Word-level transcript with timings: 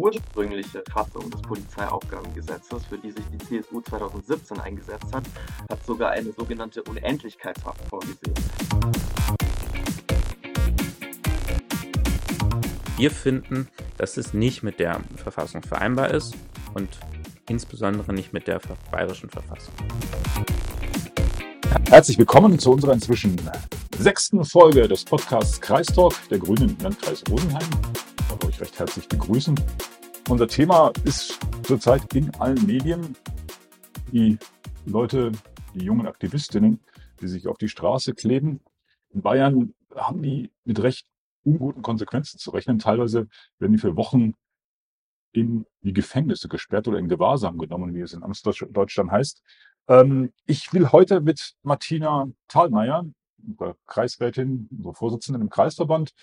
ursprüngliche 0.00 0.82
Fassung 0.90 1.30
des 1.30 1.42
Polizeiaufgabengesetzes, 1.42 2.86
für 2.86 2.96
die 2.96 3.10
sich 3.10 3.24
die 3.32 3.38
CSU 3.38 3.82
2017 3.82 4.58
eingesetzt 4.58 5.12
hat, 5.12 5.24
hat 5.68 5.84
sogar 5.84 6.12
eine 6.12 6.32
sogenannte 6.32 6.82
Unendlichkeitshaft 6.84 7.80
vorgesehen. 7.88 8.34
Wir 12.96 13.10
finden, 13.10 13.68
dass 13.98 14.16
es 14.16 14.32
nicht 14.32 14.62
mit 14.62 14.80
der 14.80 15.00
Verfassung 15.16 15.62
vereinbar 15.62 16.10
ist 16.10 16.34
und 16.72 16.88
insbesondere 17.48 18.14
nicht 18.14 18.32
mit 18.32 18.46
der 18.46 18.60
bayerischen 18.90 19.28
Verfassung. 19.28 19.74
Herzlich 21.90 22.16
willkommen 22.16 22.58
zu 22.58 22.72
unserer 22.72 22.94
inzwischen 22.94 23.36
sechsten 23.98 24.44
Folge 24.46 24.88
des 24.88 25.04
Podcasts 25.04 25.60
Kreistalk 25.60 26.14
der 26.30 26.38
Grünen 26.38 26.70
im 26.70 26.78
Landkreis 26.78 27.22
Rosenheim. 27.30 27.68
Darf 28.40 28.48
euch 28.48 28.60
recht 28.60 28.78
herzlich 28.78 29.06
begrüßen. 29.06 29.54
Unser 30.30 30.48
Thema 30.48 30.92
ist 31.04 31.38
zurzeit 31.62 32.14
in 32.14 32.34
allen 32.36 32.64
Medien. 32.64 33.14
Die 34.12 34.38
Leute, 34.86 35.32
die 35.74 35.84
jungen 35.84 36.06
Aktivistinnen, 36.06 36.80
die 37.20 37.28
sich 37.28 37.48
auf 37.48 37.58
die 37.58 37.68
Straße 37.68 38.14
kleben. 38.14 38.60
In 39.10 39.20
Bayern 39.20 39.74
haben 39.94 40.22
die 40.22 40.50
mit 40.64 40.82
recht 40.82 41.06
unguten 41.44 41.82
Konsequenzen 41.82 42.38
zu 42.38 42.50
rechnen. 42.50 42.78
Teilweise 42.78 43.28
werden 43.58 43.72
die 43.72 43.78
für 43.78 43.96
Wochen 43.96 44.32
in 45.32 45.66
die 45.82 45.92
Gefängnisse 45.92 46.48
gesperrt 46.48 46.88
oder 46.88 46.98
in 46.98 47.08
Gewahrsam 47.08 47.58
genommen, 47.58 47.94
wie 47.94 48.00
es 48.00 48.14
in 48.14 48.22
Amtsdeutschland 48.22 49.10
heißt. 49.10 49.42
Ähm, 49.88 50.32
ich 50.46 50.72
will 50.72 50.92
heute 50.92 51.20
mit 51.20 51.56
Martina 51.62 52.30
Thalmeier, 52.48 53.04
unserer 53.46 53.76
Kreisrätin, 53.86 54.68
unserer 54.70 54.94
Vorsitzenden 54.94 55.42
im 55.42 55.50
Kreisverband, 55.50 56.14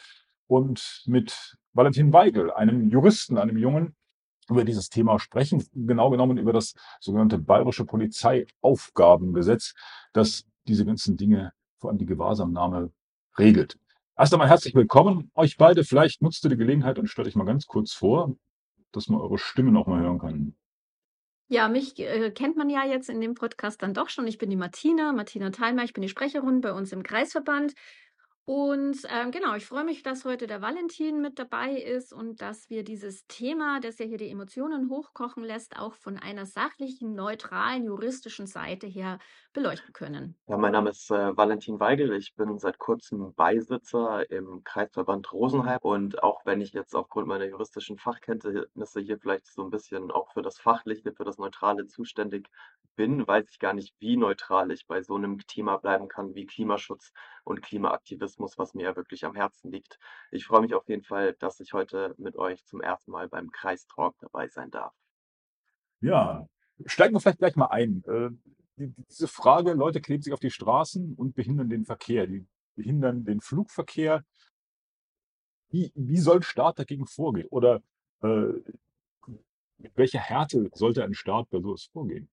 und 0.47 1.03
mit 1.05 1.57
Valentin 1.73 2.11
Weigel, 2.13 2.51
einem 2.51 2.89
Juristen, 2.89 3.37
einem 3.37 3.57
Jungen, 3.57 3.95
über 4.49 4.63
dieses 4.63 4.89
Thema 4.89 5.19
sprechen, 5.19 5.65
genau 5.73 6.09
genommen 6.09 6.37
über 6.37 6.53
das 6.53 6.73
sogenannte 6.99 7.37
Bayerische 7.37 7.85
Polizeiaufgabengesetz, 7.85 9.73
das 10.13 10.45
diese 10.67 10.85
ganzen 10.85 11.17
Dinge, 11.17 11.51
vor 11.79 11.89
allem 11.89 11.99
die 11.99 12.05
Gewahrsamnahme, 12.05 12.91
regelt. 13.37 13.77
Erst 14.17 14.33
einmal 14.33 14.49
herzlich 14.49 14.73
willkommen, 14.73 15.31
euch 15.35 15.57
beide. 15.57 15.83
Vielleicht 15.83 16.21
nutzt 16.21 16.43
ihr 16.43 16.49
die 16.49 16.57
Gelegenheit 16.57 16.97
und 16.97 17.07
stellt 17.07 17.27
euch 17.27 17.35
mal 17.35 17.43
ganz 17.43 17.67
kurz 17.67 17.93
vor, 17.93 18.35
dass 18.91 19.09
man 19.09 19.21
eure 19.21 19.37
Stimme 19.37 19.71
noch 19.71 19.85
mal 19.85 20.01
hören 20.01 20.19
kann. 20.19 20.55
Ja, 21.49 21.69
mich 21.69 21.97
äh, 21.99 22.31
kennt 22.31 22.57
man 22.57 22.69
ja 22.69 22.85
jetzt 22.85 23.09
in 23.09 23.21
dem 23.21 23.33
Podcast 23.33 23.81
dann 23.81 23.93
doch 23.93 24.09
schon. 24.09 24.27
Ich 24.27 24.37
bin 24.37 24.49
die 24.49 24.57
Martina, 24.57 25.13
Martina 25.13 25.49
Thalmer, 25.49 25.83
ich 25.83 25.93
bin 25.93 26.01
die 26.01 26.09
Sprecherin 26.09 26.61
bei 26.61 26.73
uns 26.73 26.91
im 26.91 27.03
Kreisverband. 27.03 27.73
Und 28.49 28.99
ähm, 29.09 29.31
genau, 29.31 29.55
ich 29.55 29.65
freue 29.65 29.83
mich, 29.83 30.03
dass 30.03 30.23
heute 30.23 30.47
der 30.47 30.61
Valentin 30.61 31.19
mit 31.19 31.37
dabei 31.37 31.71
ist 31.71 32.13
und 32.13 32.41
dass 32.41 32.69
wir 32.69 32.85
dieses 32.85 33.27
Thema, 33.27 33.81
das 33.81 33.99
ja 33.99 34.05
hier 34.05 34.17
die 34.17 34.29
Emotionen 34.29 34.89
hochkochen 34.89 35.43
lässt, 35.43 35.77
auch 35.77 35.95
von 35.95 36.17
einer 36.17 36.45
sachlichen, 36.45 37.13
neutralen, 37.13 37.83
juristischen 37.83 38.47
Seite 38.47 38.87
her 38.87 39.19
beleuchten 39.51 39.91
können. 39.91 40.37
Ja, 40.47 40.55
mein 40.55 40.71
Name 40.71 40.91
ist 40.91 41.11
äh, 41.11 41.35
Valentin 41.35 41.81
Weigel. 41.81 42.13
Ich 42.13 42.35
bin 42.35 42.57
seit 42.57 42.79
kurzem 42.79 43.33
Beisitzer 43.33 44.31
im 44.31 44.63
Kreisverband 44.63 45.33
Rosenheim. 45.33 45.79
Und 45.81 46.23
auch 46.23 46.45
wenn 46.45 46.61
ich 46.61 46.71
jetzt 46.71 46.95
aufgrund 46.95 47.27
meiner 47.27 47.47
juristischen 47.47 47.97
Fachkenntnisse 47.97 49.01
hier 49.01 49.19
vielleicht 49.19 49.45
so 49.47 49.61
ein 49.61 49.71
bisschen 49.71 50.09
auch 50.09 50.31
für 50.31 50.41
das 50.41 50.57
Fachliche, 50.57 51.11
für 51.11 51.25
das 51.25 51.37
Neutrale 51.37 51.87
zuständig 51.87 52.47
bin, 52.95 53.25
weiß 53.27 53.49
ich 53.49 53.59
gar 53.59 53.73
nicht, 53.73 53.93
wie 53.99 54.17
neutral 54.17 54.71
ich 54.71 54.87
bei 54.87 55.01
so 55.01 55.15
einem 55.15 55.39
Thema 55.47 55.77
bleiben 55.77 56.07
kann 56.07 56.33
wie 56.35 56.45
Klimaschutz 56.45 57.11
und 57.43 57.61
Klimaaktivismus, 57.61 58.36
was 58.39 58.73
mir 58.73 58.95
wirklich 58.95 59.25
am 59.25 59.35
Herzen 59.35 59.71
liegt. 59.71 59.99
Ich 60.31 60.45
freue 60.45 60.61
mich 60.61 60.73
auf 60.73 60.87
jeden 60.87 61.03
Fall, 61.03 61.33
dass 61.33 61.59
ich 61.59 61.73
heute 61.73 62.15
mit 62.17 62.35
euch 62.35 62.65
zum 62.65 62.81
ersten 62.81 63.11
Mal 63.11 63.27
beim 63.29 63.51
Kreistalk 63.51 64.15
dabei 64.19 64.47
sein 64.47 64.71
darf. 64.71 64.93
Ja, 66.01 66.47
steigen 66.85 67.15
wir 67.15 67.19
vielleicht 67.19 67.39
gleich 67.39 67.55
mal 67.55 67.67
ein. 67.67 68.03
Äh, 68.05 68.29
diese 69.09 69.27
Frage, 69.27 69.73
Leute 69.73 70.01
kleben 70.01 70.21
sich 70.21 70.33
auf 70.33 70.39
die 70.39 70.51
Straßen 70.51 71.15
und 71.15 71.33
behindern 71.33 71.69
den 71.69 71.85
Verkehr, 71.85 72.27
die 72.27 72.45
behindern 72.75 73.25
den 73.25 73.41
Flugverkehr. 73.41 74.23
Wie, 75.69 75.91
wie 75.95 76.19
soll 76.19 76.37
ein 76.37 76.43
Staat 76.43 76.79
dagegen 76.79 77.07
vorgehen? 77.07 77.47
Oder 77.49 77.81
äh, 78.21 78.53
mit 79.79 79.95
welcher 79.95 80.19
Härte 80.19 80.69
sollte 80.73 81.03
ein 81.03 81.13
Staat 81.13 81.49
bei 81.49 81.59
sowas 81.59 81.89
vorgehen? 81.91 82.29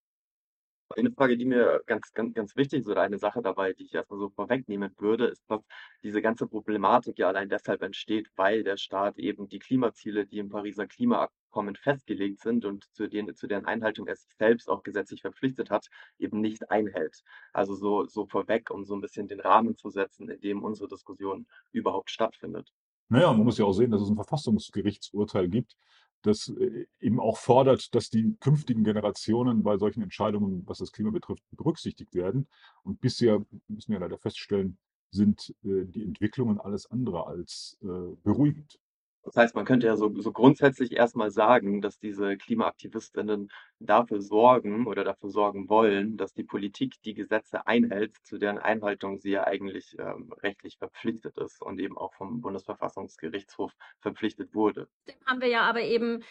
Eine 0.91 1.11
Frage, 1.11 1.37
die 1.37 1.47
mir 1.47 1.83
ganz, 1.87 2.13
ganz, 2.13 2.35
ganz 2.35 2.57
wichtig 2.57 2.81
ist 2.81 2.89
oder 2.89 3.01
eine 3.01 3.19
Sache 3.19 3.41
dabei, 3.43 3.73
die 3.73 3.85
ich 3.85 3.95
erstmal 3.95 4.19
so 4.19 4.29
vorwegnehmen 4.29 4.93
würde, 4.99 5.27
ist, 5.27 5.43
dass 5.49 5.63
diese 6.03 6.21
ganze 6.21 6.47
Problematik 6.47 7.19
ja 7.19 7.29
allein 7.29 7.49
deshalb 7.49 7.83
entsteht, 7.83 8.29
weil 8.37 8.63
der 8.63 8.77
Staat 8.77 9.19
eben 9.19 9.49
die 9.49 9.59
Klimaziele, 9.59 10.27
die 10.27 10.39
im 10.39 10.51
Pariser 10.51 10.87
Klimaabkommen 10.87 11.75
festgelegt 11.77 12.41
sind 12.41 12.65
und 12.65 12.85
zu 12.93 13.09
denen, 13.09 13.35
zu 13.35 13.47
deren 13.47 13.65
Einhaltung 13.65 14.07
er 14.07 14.17
sich 14.17 14.35
selbst 14.39 14.69
auch 14.69 14.83
gesetzlich 14.83 15.23
verpflichtet 15.23 15.71
hat, 15.71 15.89
eben 16.19 16.41
nicht 16.41 16.71
einhält. 16.71 17.23
Also 17.53 17.75
so, 17.75 18.05
so 18.05 18.27
vorweg, 18.27 18.71
um 18.71 18.85
so 18.85 18.95
ein 18.95 19.01
bisschen 19.01 19.27
den 19.27 19.41
Rahmen 19.41 19.77
zu 19.77 19.89
setzen, 19.89 20.29
in 20.29 20.41
dem 20.41 20.63
unsere 20.63 20.89
Diskussion 20.89 21.47
überhaupt 21.73 22.11
stattfindet. 22.11 22.71
Naja, 23.09 23.33
man 23.33 23.45
muss 23.45 23.59
ja 23.59 23.65
auch 23.65 23.73
sehen, 23.73 23.91
dass 23.91 24.03
es 24.03 24.09
ein 24.09 24.17
Verfassungsgerichtsurteil 24.17 25.49
gibt, 25.49 25.77
das 26.27 26.49
äh, 26.49 26.87
eben 27.01 27.21
auch 27.21 27.37
fordert, 27.37 27.95
dass 27.95 28.11
die 28.11 28.37
künftigen 28.41 28.85
Generationen 28.85 29.63
bei 29.63 29.77
solchen 29.77 30.03
Entscheidungen, 30.03 30.63
was 30.67 30.79
das 30.79 30.93
Klima 30.93 31.11
betrifft, 31.11 31.45
berücksichtigt 31.53 32.15
werden. 32.15 32.49
Und 32.83 33.01
bisher 33.01 33.45
müssen 33.69 33.93
wir 33.93 34.01
leider 34.01 34.19
feststellen, 34.19 34.79
sind 35.11 35.55
äh, 35.65 35.85
die 35.85 36.03
Entwicklungen 36.03 36.59
alles 36.59 36.91
andere 36.91 37.27
als 37.27 37.77
äh, 37.83 37.87
beruhigend. 38.23 38.79
Das 39.25 39.37
heißt, 39.37 39.55
man 39.55 39.65
könnte 39.65 39.87
ja 39.87 39.97
so, 39.97 40.13
so 40.21 40.33
grundsätzlich 40.33 40.93
erstmal 40.93 41.31
sagen, 41.31 41.81
dass 41.81 41.99
diese 41.99 42.37
Klimaaktivistinnen 42.37 43.51
dafür 43.79 44.21
sorgen 44.21 44.87
oder 44.87 45.03
dafür 45.03 45.31
sorgen 45.31 45.69
wollen, 45.69 46.17
dass 46.17 46.35
die 46.35 46.45
Politik 46.45 47.01
die 47.03 47.15
Gesetze 47.15 47.67
einhält, 47.67 48.17
zu 48.23 48.39
deren 48.39 48.59
Einhaltung 48.59 49.19
sie 49.19 49.31
ja 49.31 49.45
eigentlich 49.45 49.97
ähm, 49.99 50.33
rechtlich 50.43 50.77
verpflichtet 50.79 51.39
ist 51.39 51.63
und 51.63 51.81
eben 51.81 51.97
auch 51.97 52.13
vom 52.15 52.43
Bundesverfassungsgerichtshof 52.43 53.73
verpflichtet 54.01 54.55
wurde. 54.55 54.89
Dem 55.09 55.15
haben 55.27 55.41
wir 55.41 55.49
ja 55.49 55.63
aber 55.63 55.81
eben 55.81 56.23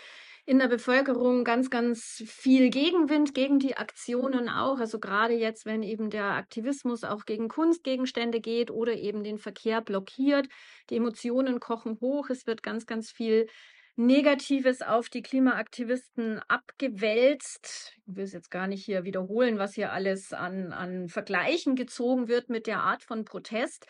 in 0.45 0.59
der 0.59 0.67
Bevölkerung 0.67 1.45
ganz, 1.45 1.69
ganz 1.69 2.21
viel 2.25 2.69
Gegenwind 2.69 3.33
gegen 3.33 3.59
die 3.59 3.77
Aktionen 3.77 4.49
auch. 4.49 4.79
Also 4.79 4.99
gerade 4.99 5.33
jetzt, 5.33 5.65
wenn 5.65 5.83
eben 5.83 6.09
der 6.09 6.31
Aktivismus 6.31 7.03
auch 7.03 7.25
gegen 7.25 7.47
Kunstgegenstände 7.47 8.41
geht 8.41 8.69
oder 8.69 8.93
eben 8.93 9.23
den 9.23 9.37
Verkehr 9.37 9.81
blockiert. 9.81 10.47
Die 10.89 10.97
Emotionen 10.97 11.61
kochen 11.61 11.97
hoch. 12.01 12.29
Es 12.29 12.45
wird 12.45 12.61
ganz, 12.61 12.85
ganz 12.85 13.09
viel 13.09 13.47
Negatives 13.95 14.81
auf 14.81 15.07
die 15.09 15.21
Klimaaktivisten 15.21 16.41
abgewälzt. 16.47 17.93
Ich 18.05 18.15
will 18.15 18.23
es 18.23 18.33
jetzt 18.33 18.51
gar 18.51 18.67
nicht 18.67 18.83
hier 18.83 19.05
wiederholen, 19.05 19.59
was 19.59 19.75
hier 19.75 19.93
alles 19.93 20.33
an, 20.33 20.73
an 20.73 21.07
Vergleichen 21.07 21.75
gezogen 21.75 22.27
wird 22.27 22.49
mit 22.49 22.67
der 22.67 22.81
Art 22.81 23.03
von 23.03 23.23
Protest. 23.23 23.85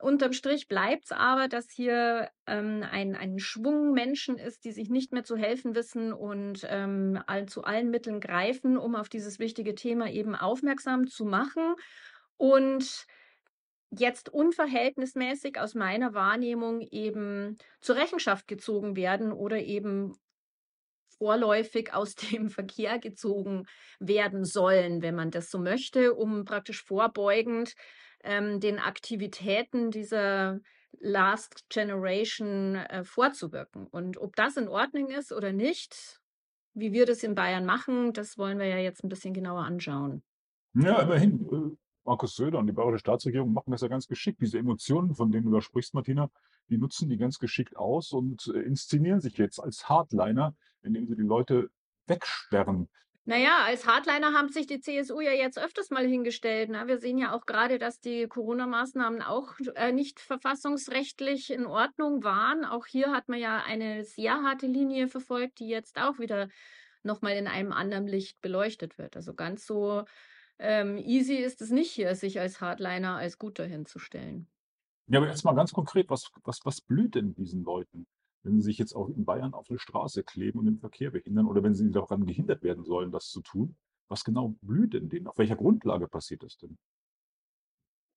Unterm 0.00 0.32
Strich 0.32 0.68
bleibt 0.68 1.06
es 1.06 1.12
aber, 1.12 1.48
dass 1.48 1.70
hier 1.70 2.30
ähm, 2.46 2.84
ein, 2.88 3.16
ein 3.16 3.40
Schwung 3.40 3.92
Menschen 3.92 4.38
ist, 4.38 4.64
die 4.64 4.70
sich 4.70 4.90
nicht 4.90 5.12
mehr 5.12 5.24
zu 5.24 5.36
helfen 5.36 5.74
wissen 5.74 6.12
und 6.12 6.64
ähm, 6.68 7.20
all, 7.26 7.46
zu 7.46 7.64
allen 7.64 7.90
Mitteln 7.90 8.20
greifen, 8.20 8.78
um 8.78 8.94
auf 8.94 9.08
dieses 9.08 9.40
wichtige 9.40 9.74
Thema 9.74 10.08
eben 10.08 10.36
aufmerksam 10.36 11.08
zu 11.08 11.24
machen. 11.24 11.74
Und 12.36 13.06
jetzt 13.90 14.28
unverhältnismäßig 14.28 15.58
aus 15.58 15.74
meiner 15.74 16.14
Wahrnehmung 16.14 16.80
eben 16.80 17.58
zur 17.80 17.96
Rechenschaft 17.96 18.46
gezogen 18.46 18.94
werden 18.94 19.32
oder 19.32 19.58
eben 19.58 20.14
vorläufig 21.18 21.92
aus 21.92 22.14
dem 22.32 22.50
Verkehr 22.50 23.00
gezogen 23.00 23.64
werden 23.98 24.44
sollen, 24.44 25.02
wenn 25.02 25.16
man 25.16 25.32
das 25.32 25.50
so 25.50 25.58
möchte, 25.58 26.14
um 26.14 26.44
praktisch 26.44 26.84
vorbeugend 26.84 27.74
ähm, 28.24 28.60
den 28.60 28.78
Aktivitäten 28.78 29.90
dieser 29.90 30.60
Last 31.00 31.68
Generation 31.68 32.76
äh, 32.76 33.04
vorzuwirken. 33.04 33.86
Und 33.86 34.18
ob 34.18 34.36
das 34.36 34.56
in 34.56 34.68
Ordnung 34.68 35.08
ist 35.10 35.32
oder 35.32 35.52
nicht, 35.52 36.20
wie 36.74 36.92
wir 36.92 37.06
das 37.06 37.22
in 37.22 37.34
Bayern 37.34 37.64
machen, 37.64 38.12
das 38.12 38.38
wollen 38.38 38.58
wir 38.58 38.66
ja 38.66 38.78
jetzt 38.78 39.04
ein 39.04 39.08
bisschen 39.08 39.34
genauer 39.34 39.62
anschauen. 39.62 40.22
Ja, 40.74 41.02
immerhin. 41.02 41.48
Äh, 41.50 41.76
Markus 42.04 42.36
Söder 42.36 42.58
und 42.58 42.66
die 42.66 42.72
bayerische 42.72 43.00
Staatsregierung 43.00 43.52
machen 43.52 43.70
das 43.70 43.82
ja 43.82 43.88
ganz 43.88 44.06
geschickt. 44.06 44.40
Diese 44.40 44.58
Emotionen, 44.58 45.14
von 45.14 45.30
denen 45.30 45.44
du 45.44 45.52
da 45.52 45.60
sprichst, 45.60 45.92
Martina, 45.92 46.30
die 46.70 46.78
nutzen 46.78 47.10
die 47.10 47.18
ganz 47.18 47.38
geschickt 47.38 47.76
aus 47.76 48.12
und 48.12 48.50
äh, 48.54 48.60
inszenieren 48.60 49.20
sich 49.20 49.36
jetzt 49.36 49.58
als 49.58 49.90
Hardliner, 49.90 50.54
indem 50.80 51.06
sie 51.06 51.16
die 51.16 51.22
Leute 51.22 51.68
wegsperren. 52.06 52.88
Naja, 53.28 53.62
als 53.66 53.86
Hardliner 53.86 54.32
haben 54.32 54.48
sich 54.48 54.66
die 54.66 54.80
CSU 54.80 55.20
ja 55.20 55.32
jetzt 55.32 55.58
öfters 55.58 55.90
mal 55.90 56.06
hingestellt. 56.06 56.70
Ne? 56.70 56.84
Wir 56.86 56.96
sehen 56.96 57.18
ja 57.18 57.36
auch 57.36 57.44
gerade, 57.44 57.78
dass 57.78 58.00
die 58.00 58.26
Corona-Maßnahmen 58.26 59.20
auch 59.20 59.52
äh, 59.74 59.92
nicht 59.92 60.18
verfassungsrechtlich 60.18 61.52
in 61.52 61.66
Ordnung 61.66 62.24
waren. 62.24 62.64
Auch 62.64 62.86
hier 62.86 63.12
hat 63.12 63.28
man 63.28 63.38
ja 63.38 63.62
eine 63.62 64.02
sehr 64.04 64.42
harte 64.42 64.66
Linie 64.66 65.08
verfolgt, 65.08 65.58
die 65.58 65.68
jetzt 65.68 66.00
auch 66.00 66.18
wieder 66.18 66.48
nochmal 67.02 67.36
in 67.36 67.48
einem 67.48 67.72
anderen 67.72 68.06
Licht 68.06 68.40
beleuchtet 68.40 68.96
wird. 68.96 69.14
Also 69.14 69.34
ganz 69.34 69.66
so 69.66 70.04
ähm, 70.58 70.96
easy 70.96 71.34
ist 71.34 71.60
es 71.60 71.68
nicht 71.68 71.90
hier, 71.90 72.14
sich 72.14 72.40
als 72.40 72.62
Hardliner 72.62 73.16
als 73.16 73.36
Guter 73.36 73.66
hinzustellen. 73.66 74.48
Ja, 75.06 75.18
aber 75.18 75.28
jetzt 75.28 75.44
mal 75.44 75.54
ganz 75.54 75.74
konkret, 75.74 76.08
was, 76.08 76.30
was, 76.44 76.60
was 76.64 76.80
blüht 76.80 77.14
denn 77.14 77.34
diesen 77.34 77.62
Leuten? 77.62 78.06
Wenn 78.42 78.56
sie 78.56 78.62
sich 78.62 78.78
jetzt 78.78 78.94
auch 78.94 79.08
in 79.08 79.24
Bayern 79.24 79.54
auf 79.54 79.68
eine 79.68 79.78
Straße 79.78 80.22
kleben 80.22 80.58
und 80.58 80.66
den 80.66 80.78
Verkehr 80.78 81.10
behindern 81.10 81.46
oder 81.46 81.62
wenn 81.62 81.74
sie 81.74 81.90
daran 81.90 82.26
gehindert 82.26 82.62
werden 82.62 82.84
sollen, 82.84 83.10
das 83.10 83.28
zu 83.28 83.40
tun? 83.42 83.76
Was 84.08 84.24
genau 84.24 84.56
blüht 84.62 84.94
denn 84.94 85.08
denen? 85.08 85.26
Auf 85.26 85.38
welcher 85.38 85.56
Grundlage 85.56 86.08
passiert 86.08 86.42
das 86.42 86.56
denn? 86.56 86.78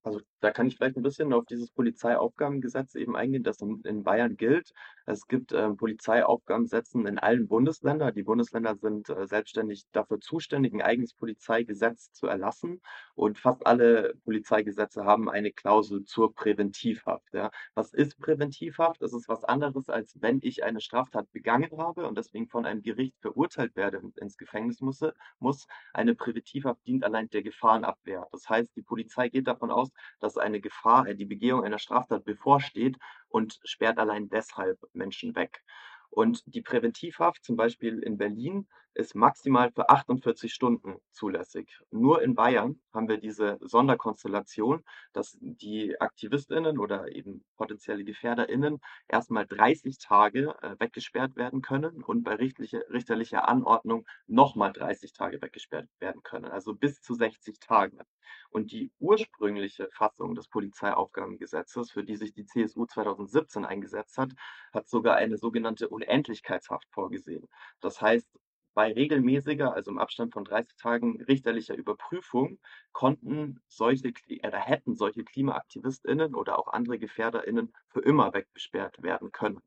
Also, 0.05 0.19
da 0.39 0.49
kann 0.51 0.65
ich 0.65 0.77
vielleicht 0.77 0.97
ein 0.97 1.03
bisschen 1.03 1.31
auf 1.31 1.45
dieses 1.45 1.69
Polizeiaufgabengesetz 1.71 2.95
eben 2.95 3.15
eingehen, 3.15 3.43
das 3.43 3.61
in 3.61 4.01
Bayern 4.03 4.35
gilt. 4.35 4.71
Es 5.05 5.27
gibt, 5.27 5.51
ähm, 5.53 5.77
Polizeiaufgabensätzen 5.77 7.05
in 7.05 7.19
allen 7.19 7.47
Bundesländern. 7.47 8.13
Die 8.15 8.23
Bundesländer 8.23 8.75
sind, 8.75 9.09
äh, 9.09 9.27
selbstständig 9.27 9.83
dafür 9.91 10.19
zuständig, 10.19 10.73
'n 10.73 10.81
eigenes 10.81 11.13
Polizeigesetz 11.13 12.11
zu 12.13 12.25
erlassen 12.25 12.81
und 13.13 13.37
fast 13.37 13.65
alle 13.67 14.13
Polizeigesetze 14.23 15.05
haben 15.05 15.29
eine 15.29 15.51
Klausel 15.51 16.03
zur 16.03 16.33
Präventivhaft, 16.33 17.31
ja. 17.33 17.51
Was 17.75 17.93
ist 17.93 18.17
Präventivhaft? 18.17 19.03
Es 19.03 19.13
ist 19.13 19.27
was 19.29 19.43
anderes, 19.43 19.87
als 19.89 20.15
wenn 20.19 20.39
ich 20.41 20.63
eine 20.63 20.81
Straftat 20.81 21.31
begangen 21.31 21.77
habe 21.77 22.07
und 22.07 22.17
deswegen 22.17 22.47
von 22.47 22.65
einem 22.65 22.81
Gericht 22.81 23.15
verurteilt 23.21 23.75
werde 23.75 23.99
und 23.99 24.17
ins 24.17 24.35
Gefängnis 24.37 24.81
musse 24.81 25.13
muss. 25.39 25.67
Eine 25.93 26.15
Präventivhaft 26.15 26.79
dient 26.87 27.03
allein 27.03 27.29
der 27.29 27.43
Gefahrenabwehr. 27.43 28.25
Das 28.31 28.49
heißt, 28.49 28.75
die 28.75 28.81
Polizei 28.81 29.29
geht 29.29 29.45
davon 29.47 29.69
aus, 29.69 29.90
dass 30.19 30.37
eine 30.37 30.61
Gefahr, 30.61 31.07
äh, 31.07 31.15
die 31.15 31.25
Begehung 31.25 31.63
einer 31.63 31.79
Straftat 31.79 32.25
bevorsteht 32.25 32.97
und 33.29 33.59
sperrt 33.63 33.97
allein 33.99 34.29
deshalb 34.29 34.79
Menschen 34.93 35.35
weg. 35.35 35.63
Und 36.09 36.43
die 36.45 36.61
Präventivhaft, 36.61 37.43
zum 37.43 37.55
Beispiel 37.55 37.99
in 37.99 38.17
Berlin, 38.17 38.67
ist 38.93 39.15
maximal 39.15 39.71
für 39.71 39.89
48 39.89 40.53
Stunden 40.53 40.97
zulässig. 41.11 41.79
Nur 41.91 42.21
in 42.21 42.35
Bayern 42.35 42.81
haben 42.93 43.07
wir 43.07 43.17
diese 43.17 43.57
Sonderkonstellation, 43.61 44.83
dass 45.13 45.37
die 45.39 45.99
AktivistInnen 45.99 46.77
oder 46.77 47.13
eben 47.15 47.45
potenzielle 47.55 48.03
GefährderInnen 48.03 48.81
erstmal 49.07 49.45
30 49.47 49.97
Tage 49.97 50.55
äh, 50.61 50.75
weggesperrt 50.79 51.35
werden 51.35 51.61
können 51.61 52.03
und 52.03 52.23
bei 52.23 52.35
richterlicher 52.35 53.47
Anordnung 53.47 54.05
nochmal 54.27 54.73
30 54.73 55.13
Tage 55.13 55.41
weggesperrt 55.41 55.87
werden 55.99 56.21
können, 56.23 56.45
also 56.45 56.73
bis 56.73 57.01
zu 57.01 57.13
60 57.13 57.59
Tage. 57.59 58.05
Und 58.49 58.71
die 58.71 58.91
ursprüngliche 58.99 59.89
Fassung 59.93 60.35
des 60.35 60.47
Polizeiaufgabengesetzes, 60.47 61.91
für 61.91 62.03
die 62.03 62.15
sich 62.15 62.33
die 62.33 62.45
CSU 62.45 62.85
2017 62.85 63.65
eingesetzt 63.65 64.17
hat, 64.17 64.31
hat 64.73 64.89
sogar 64.89 65.15
eine 65.15 65.37
sogenannte 65.37 65.89
Unendlichkeitshaft 65.89 66.87
vorgesehen. 66.91 67.47
Das 67.79 68.01
heißt, 68.01 68.27
bei 68.73 68.91
regelmäßiger, 68.93 69.73
also 69.73 69.91
im 69.91 69.97
Abstand 69.99 70.33
von 70.33 70.43
30 70.43 70.75
Tagen 70.77 71.21
richterlicher 71.23 71.75
Überprüfung 71.75 72.59
konnten 72.91 73.61
solche 73.67 74.11
oder 74.45 74.59
hätten 74.59 74.95
solche 74.95 75.23
KlimaaktivistInnen 75.23 76.35
oder 76.35 76.57
auch 76.59 76.67
andere 76.67 76.99
GefährderInnen 76.99 77.73
für 77.89 78.01
immer 78.01 78.33
weggesperrt 78.33 79.01
werden 79.03 79.31
können. 79.31 79.61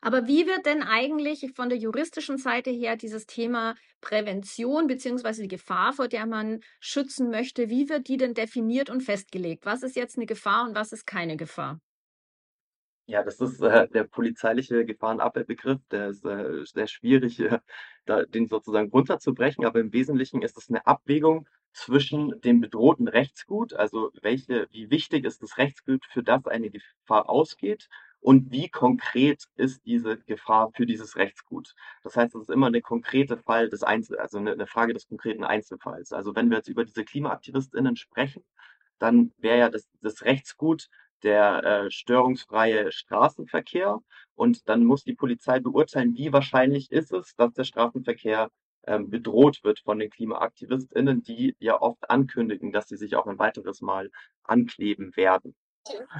Aber 0.00 0.26
wie 0.26 0.46
wird 0.46 0.64
denn 0.66 0.82
eigentlich 0.82 1.52
von 1.54 1.68
der 1.68 1.76
juristischen 1.78 2.38
Seite 2.38 2.70
her 2.70 2.96
dieses 2.96 3.26
Thema 3.26 3.74
Prävention 4.00 4.86
beziehungsweise 4.86 5.42
die 5.42 5.48
Gefahr, 5.48 5.92
vor 5.92 6.08
der 6.08 6.26
man 6.26 6.60
schützen 6.80 7.30
möchte, 7.30 7.68
wie 7.70 7.88
wird 7.88 8.08
die 8.08 8.16
denn 8.16 8.32
definiert 8.34 8.88
und 8.90 9.02
festgelegt? 9.02 9.64
Was 9.66 9.82
ist 9.82 9.96
jetzt 9.96 10.16
eine 10.16 10.26
Gefahr 10.26 10.66
und 10.68 10.74
was 10.74 10.92
ist 10.92 11.06
keine 11.06 11.36
Gefahr? 11.36 11.80
Ja, 13.08 13.22
das 13.22 13.40
ist, 13.40 13.60
äh, 13.62 13.86
der 13.88 14.02
polizeiliche 14.02 14.84
Gefahrenabwehrbegriff, 14.84 15.78
der 15.92 16.08
ist, 16.08 16.24
äh, 16.24 16.64
sehr 16.64 16.88
schwierig, 16.88 17.38
äh, 17.38 17.60
da 18.04 18.24
den 18.24 18.48
sozusagen 18.48 18.90
runterzubrechen, 18.90 19.64
aber 19.64 19.78
im 19.78 19.92
Wesentlichen 19.92 20.42
ist 20.42 20.58
es 20.58 20.68
'ne 20.70 20.84
Abwägung 20.86 21.46
zwischen 21.72 22.40
dem 22.40 22.60
bedrohten 22.60 23.06
Rechtsgut, 23.06 23.74
also 23.74 24.10
welche 24.22 24.66
wie 24.72 24.90
wichtig 24.90 25.24
ist 25.24 25.40
das 25.40 25.56
Rechtsgut, 25.56 26.04
für 26.06 26.24
das 26.24 26.46
eine 26.48 26.68
Gefahr 26.68 27.28
ausgeht 27.30 27.88
und 28.18 28.50
wie 28.50 28.68
konkret 28.70 29.44
ist 29.54 29.86
diese 29.86 30.16
Gefahr 30.26 30.72
für 30.74 30.84
dieses 30.86 31.14
Rechtsgut. 31.16 31.74
Das 32.02 32.16
heißt, 32.16 32.34
es 32.34 32.42
ist 32.42 32.50
immer 32.50 32.70
'ne 32.70 32.80
konkrete 32.80 33.36
Fall 33.36 33.68
des 33.68 33.84
Einzel 33.84 34.18
also 34.18 34.40
'ne 34.40 34.56
'ne 34.56 34.66
Frage 34.66 34.94
des 34.94 35.06
konkreten 35.06 35.44
Einzelfalls. 35.44 36.12
Also, 36.12 36.34
wenn 36.34 36.50
wir 36.50 36.56
jetzt 36.56 36.68
über 36.68 36.84
diese 36.84 37.04
KlimaaktivistInnen 37.04 37.94
sprechen, 37.94 38.42
dann 38.98 39.32
wäre 39.38 39.58
ja 39.58 39.68
das 39.70 39.86
das 40.02 40.24
Rechtsgut 40.24 40.88
der 41.22 41.64
äh, 41.64 41.90
störungsfreie 41.90 42.92
Straßenverkehr. 42.92 43.98
Und 44.34 44.68
dann 44.68 44.84
muss 44.84 45.04
die 45.04 45.14
Polizei 45.14 45.60
beurteilen, 45.60 46.14
wie 46.14 46.32
wahrscheinlich 46.32 46.90
ist 46.90 47.12
es, 47.12 47.34
dass 47.36 47.52
der 47.54 47.64
Straßenverkehr 47.64 48.50
ähm, 48.86 49.10
bedroht 49.10 49.64
wird 49.64 49.80
von 49.80 49.98
den 49.98 50.10
KlimaaktivistInnen, 50.10 51.22
die 51.22 51.56
ja 51.58 51.80
oft 51.80 52.08
ankündigen, 52.08 52.72
dass 52.72 52.88
sie 52.88 52.96
sich 52.96 53.16
auch 53.16 53.26
ein 53.26 53.38
weiteres 53.38 53.80
Mal 53.80 54.10
ankleben 54.44 55.16
werden. 55.16 55.54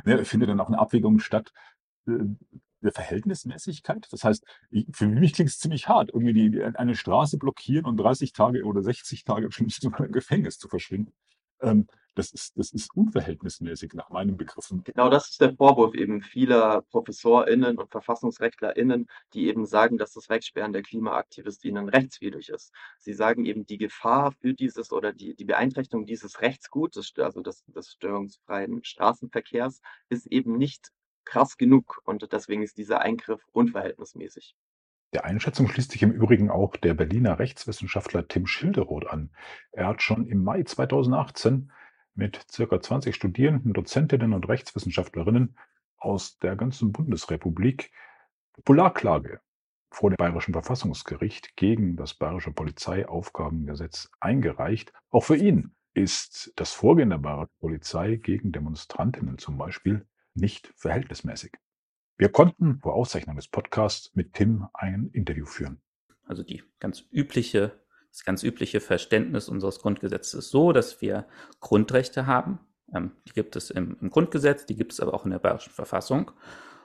Ja, 0.04 0.22
findet 0.24 0.48
dann 0.48 0.60
auch 0.60 0.68
eine 0.68 0.78
Abwägung 0.78 1.18
statt 1.18 1.52
äh, 2.06 2.12
der 2.80 2.92
Verhältnismäßigkeit? 2.92 4.06
Das 4.10 4.24
heißt, 4.24 4.44
für 4.92 5.06
mich 5.06 5.34
klingt 5.34 5.50
es 5.50 5.58
ziemlich 5.58 5.88
hart, 5.88 6.10
irgendwie 6.12 6.32
die, 6.32 6.50
die, 6.50 6.62
eine 6.62 6.96
Straße 6.96 7.38
blockieren 7.38 7.86
und 7.86 7.96
30 7.98 8.32
Tage 8.32 8.64
oder 8.64 8.82
60 8.82 9.24
Tage 9.24 9.48
im 9.58 10.12
Gefängnis 10.12 10.58
zu 10.58 10.68
verschwinden. 10.68 11.12
Ähm, 11.60 11.86
das 12.16 12.30
ist, 12.32 12.56
das 12.56 12.72
ist 12.72 12.96
unverhältnismäßig 12.96 13.92
nach 13.92 14.08
meinen 14.08 14.38
Begriffen. 14.38 14.82
Genau 14.84 15.10
das 15.10 15.28
ist 15.28 15.40
der 15.40 15.54
Vorwurf 15.54 15.94
eben 15.94 16.22
vieler 16.22 16.80
ProfessorInnen 16.90 17.76
und 17.76 17.90
VerfassungsrechtlerInnen, 17.90 19.06
die 19.34 19.48
eben 19.48 19.66
sagen, 19.66 19.98
dass 19.98 20.14
das 20.14 20.30
Wegsperren 20.30 20.72
der 20.72 20.82
KlimaaktivistInnen 20.82 21.90
rechtswidrig 21.90 22.48
ist. 22.48 22.72
Sie 22.98 23.12
sagen 23.12 23.44
eben, 23.44 23.66
die 23.66 23.76
Gefahr 23.76 24.32
für 24.32 24.54
dieses 24.54 24.92
oder 24.92 25.12
die, 25.12 25.34
die 25.34 25.44
Beeinträchtigung 25.44 26.06
dieses 26.06 26.40
Rechtsguts, 26.40 27.12
also 27.18 27.42
des, 27.42 27.64
des 27.66 27.92
störungsfreien 27.92 28.82
Straßenverkehrs, 28.82 29.82
ist 30.08 30.26
eben 30.26 30.56
nicht 30.56 30.92
krass 31.26 31.58
genug 31.58 32.00
und 32.04 32.32
deswegen 32.32 32.62
ist 32.62 32.78
dieser 32.78 33.02
Eingriff 33.02 33.42
unverhältnismäßig. 33.52 34.56
Der 35.12 35.24
Einschätzung 35.24 35.68
schließt 35.68 35.92
sich 35.92 36.02
im 36.02 36.12
Übrigen 36.12 36.50
auch 36.50 36.76
der 36.76 36.94
Berliner 36.94 37.38
Rechtswissenschaftler 37.38 38.28
Tim 38.28 38.46
Schilderoth 38.46 39.06
an. 39.06 39.30
Er 39.72 39.86
hat 39.86 40.02
schon 40.02 40.26
im 40.26 40.42
Mai 40.42 40.62
2018 40.62 41.70
mit 42.14 42.44
circa 42.50 42.80
20 42.80 43.14
Studierenden, 43.14 43.72
Dozentinnen 43.72 44.32
und 44.32 44.48
Rechtswissenschaftlerinnen 44.48 45.56
aus 45.96 46.38
der 46.38 46.56
ganzen 46.56 46.92
Bundesrepublik 46.92 47.92
Popularklage 48.54 49.40
vor 49.90 50.10
dem 50.10 50.16
Bayerischen 50.16 50.52
Verfassungsgericht 50.52 51.56
gegen 51.56 51.96
das 51.96 52.14
Bayerische 52.14 52.52
Polizeiaufgabengesetz 52.52 54.10
eingereicht. 54.20 54.92
Auch 55.10 55.24
für 55.24 55.36
ihn 55.36 55.74
ist 55.94 56.52
das 56.56 56.72
Vorgehen 56.72 57.10
der 57.10 57.18
Bayerischen 57.18 57.54
Polizei 57.60 58.16
gegen 58.16 58.52
Demonstrantinnen 58.52 59.38
zum 59.38 59.56
Beispiel 59.56 60.06
nicht 60.34 60.72
verhältnismäßig. 60.76 61.52
Wir 62.18 62.30
konnten 62.30 62.80
vor 62.80 62.94
Auszeichnung 62.94 63.36
des 63.36 63.48
Podcasts 63.48 64.14
mit 64.14 64.32
Tim 64.32 64.66
ein 64.72 65.10
Interview 65.12 65.46
führen. 65.46 65.80
Also 66.24 66.42
die 66.42 66.62
ganz 66.80 67.04
übliche 67.10 67.72
das 68.16 68.24
ganz 68.24 68.42
übliche 68.42 68.80
Verständnis 68.80 69.46
unseres 69.46 69.78
Grundgesetzes 69.78 70.32
ist 70.32 70.50
so, 70.50 70.72
dass 70.72 71.02
wir 71.02 71.26
Grundrechte 71.60 72.26
haben. 72.26 72.60
Ähm, 72.94 73.12
die 73.28 73.34
gibt 73.34 73.56
es 73.56 73.68
im, 73.68 73.98
im, 74.00 74.08
Grundgesetz, 74.08 74.64
die 74.64 74.74
gibt 74.74 74.92
es 74.94 75.00
aber 75.00 75.12
auch 75.12 75.26
in 75.26 75.32
der 75.32 75.38
bayerischen 75.38 75.74
Verfassung. 75.74 76.30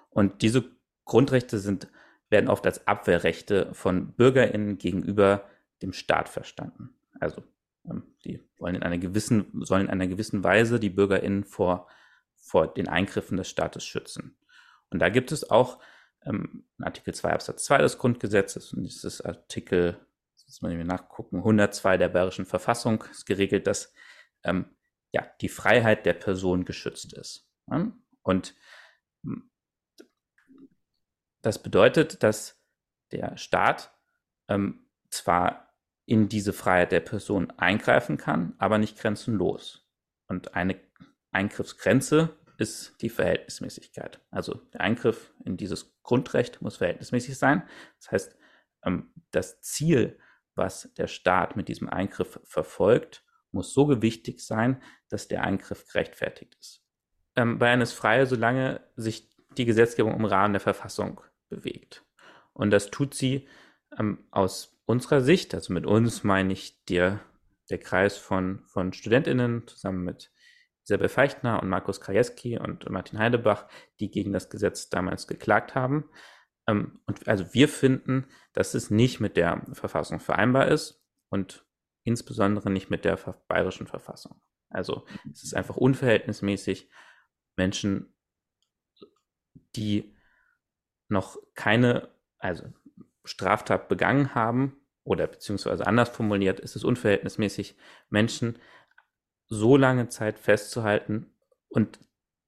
Und 0.09 0.41
diese 0.41 0.65
Grundrechte 1.05 1.57
sind, 1.59 1.87
werden 2.29 2.49
oft 2.49 2.65
als 2.65 2.85
Abwehrrechte 2.85 3.73
von 3.73 4.11
BürgerInnen 4.11 4.77
gegenüber 4.77 5.45
dem 5.81 5.93
Staat 5.93 6.27
verstanden. 6.27 6.89
Also 7.21 7.43
ähm, 7.89 8.03
die 8.25 8.43
wollen 8.57 8.75
in 8.75 8.83
einer 8.83 8.97
gewissen, 8.97 9.45
sollen 9.63 9.83
in 9.83 9.89
einer 9.89 10.07
gewissen 10.07 10.43
Weise 10.43 10.81
die 10.81 10.89
BürgerInnen 10.89 11.45
vor, 11.45 11.87
vor 12.35 12.67
den 12.67 12.89
Eingriffen 12.89 13.37
des 13.37 13.49
Staates 13.49 13.85
schützen. 13.85 14.35
Und 14.91 14.99
da 14.99 15.09
gibt 15.09 15.31
es 15.31 15.49
auch 15.49 15.79
ähm, 16.25 16.65
Artikel 16.79 17.13
2 17.13 17.31
Absatz 17.31 17.65
2 17.65 17.79
des 17.79 17.97
Grundgesetzes 17.97 18.73
und 18.73 18.83
dieses 18.83 19.21
Artikel 19.21 19.99
muss 20.51 20.61
man 20.61 20.85
nachgucken, 20.85 21.37
102 21.37 21.97
der 21.97 22.09
Bayerischen 22.09 22.45
Verfassung 22.45 23.03
ist 23.09 23.25
geregelt, 23.25 23.67
dass 23.67 23.93
ähm, 24.43 24.65
ja, 25.13 25.25
die 25.39 25.47
Freiheit 25.47 26.05
der 26.05 26.13
Person 26.13 26.65
geschützt 26.65 27.13
ist. 27.13 27.49
Ja? 27.69 27.91
Und 28.21 28.55
hm, 29.23 29.49
das 31.41 31.63
bedeutet, 31.63 32.21
dass 32.23 32.61
der 33.11 33.37
Staat 33.37 33.93
ähm, 34.49 34.85
zwar 35.09 35.73
in 36.05 36.27
diese 36.27 36.51
Freiheit 36.51 36.91
der 36.91 36.99
Person 36.99 37.51
eingreifen 37.51 38.17
kann, 38.17 38.53
aber 38.57 38.77
nicht 38.77 38.97
grenzenlos. 38.97 39.87
Und 40.27 40.55
eine 40.55 40.79
Eingriffsgrenze 41.31 42.37
ist 42.61 42.95
die 43.01 43.09
Verhältnismäßigkeit. 43.09 44.21
Also 44.31 44.55
der 44.73 44.81
Eingriff 44.81 45.33
in 45.43 45.57
dieses 45.57 45.93
Grundrecht 46.03 46.61
muss 46.61 46.77
verhältnismäßig 46.77 47.37
sein. 47.37 47.63
Das 47.97 48.11
heißt, 48.11 48.37
ähm, 48.83 49.11
das 49.31 49.61
Ziel 49.61 50.17
was 50.55 50.93
der 50.97 51.07
Staat 51.07 51.55
mit 51.55 51.67
diesem 51.67 51.89
Eingriff 51.89 52.39
verfolgt, 52.43 53.23
muss 53.51 53.73
so 53.73 53.85
gewichtig 53.85 54.45
sein, 54.45 54.81
dass 55.09 55.27
der 55.27 55.43
Eingriff 55.43 55.87
gerechtfertigt 55.87 56.55
ist. 56.59 56.83
Ähm, 57.35 57.59
Bayern 57.59 57.81
ist 57.81 57.93
frei, 57.93 58.25
solange 58.25 58.81
sich 58.95 59.29
die 59.57 59.65
Gesetzgebung 59.65 60.15
im 60.15 60.25
Rahmen 60.25 60.53
der 60.53 60.61
Verfassung 60.61 61.21
bewegt. 61.49 62.05
Und 62.53 62.71
das 62.71 62.91
tut 62.91 63.13
sie 63.13 63.47
ähm, 63.97 64.25
aus 64.31 64.77
unserer 64.85 65.21
Sicht, 65.21 65.53
also 65.53 65.73
mit 65.73 65.85
uns 65.85 66.23
meine 66.23 66.53
ich 66.53 66.83
der, 66.85 67.21
der 67.69 67.77
Kreis 67.77 68.17
von, 68.17 68.63
von 68.67 68.93
StudentInnen 68.93 69.67
zusammen 69.67 70.03
mit 70.03 70.31
Isabel 70.83 71.09
Feichtner 71.09 71.61
und 71.61 71.69
Markus 71.69 72.01
Krajewski 72.01 72.57
und 72.57 72.89
Martin 72.89 73.19
Heidebach, 73.19 73.67
die 73.99 74.09
gegen 74.09 74.33
das 74.33 74.49
Gesetz 74.49 74.89
damals 74.89 75.27
geklagt 75.27 75.75
haben. 75.75 76.09
Ähm, 76.67 76.99
und 77.05 77.27
also 77.27 77.53
wir 77.53 77.67
finden, 77.67 78.27
dass 78.53 78.73
es 78.73 78.89
nicht 78.89 79.19
mit 79.19 79.37
der 79.37 79.65
Verfassung 79.73 80.19
vereinbar 80.19 80.67
ist 80.67 81.03
und 81.29 81.65
insbesondere 82.03 82.69
nicht 82.69 82.89
mit 82.89 83.05
der 83.05 83.17
bayerischen 83.47 83.87
Verfassung. 83.87 84.41
Also 84.69 85.05
es 85.31 85.43
ist 85.43 85.55
einfach 85.55 85.77
unverhältnismäßig, 85.77 86.89
Menschen, 87.57 88.15
die 89.75 90.15
noch 91.09 91.37
keine, 91.53 92.09
also 92.37 92.65
Straftat 93.23 93.89
begangen 93.89 94.33
haben, 94.33 94.81
oder 95.03 95.27
beziehungsweise 95.27 95.87
anders 95.87 96.09
formuliert, 96.09 96.59
ist 96.59 96.75
es 96.75 96.83
unverhältnismäßig, 96.83 97.75
Menschen 98.09 98.59
so 99.51 99.75
lange 99.77 100.07
Zeit 100.07 100.39
festzuhalten 100.39 101.29
und 101.67 101.99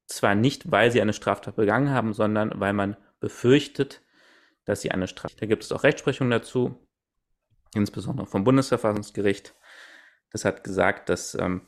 zwar 0.07 0.35
nicht, 0.35 0.71
weil 0.71 0.89
sie 0.91 1.01
eine 1.01 1.13
Straftat 1.13 1.55
begangen 1.55 1.89
haben, 1.89 2.13
sondern 2.13 2.59
weil 2.59 2.73
man 2.73 2.97
befürchtet, 3.19 4.01
dass 4.65 4.81
sie 4.81 4.91
eine 4.91 5.07
Straftat. 5.07 5.41
Da 5.41 5.45
gibt 5.45 5.63
es 5.63 5.71
auch 5.71 5.83
Rechtsprechung 5.83 6.29
dazu, 6.29 6.87
insbesondere 7.75 8.25
vom 8.25 8.43
Bundesverfassungsgericht. 8.45 9.53
Das 10.31 10.45
hat 10.45 10.63
gesagt, 10.63 11.09
dass 11.09 11.35
ähm, 11.35 11.67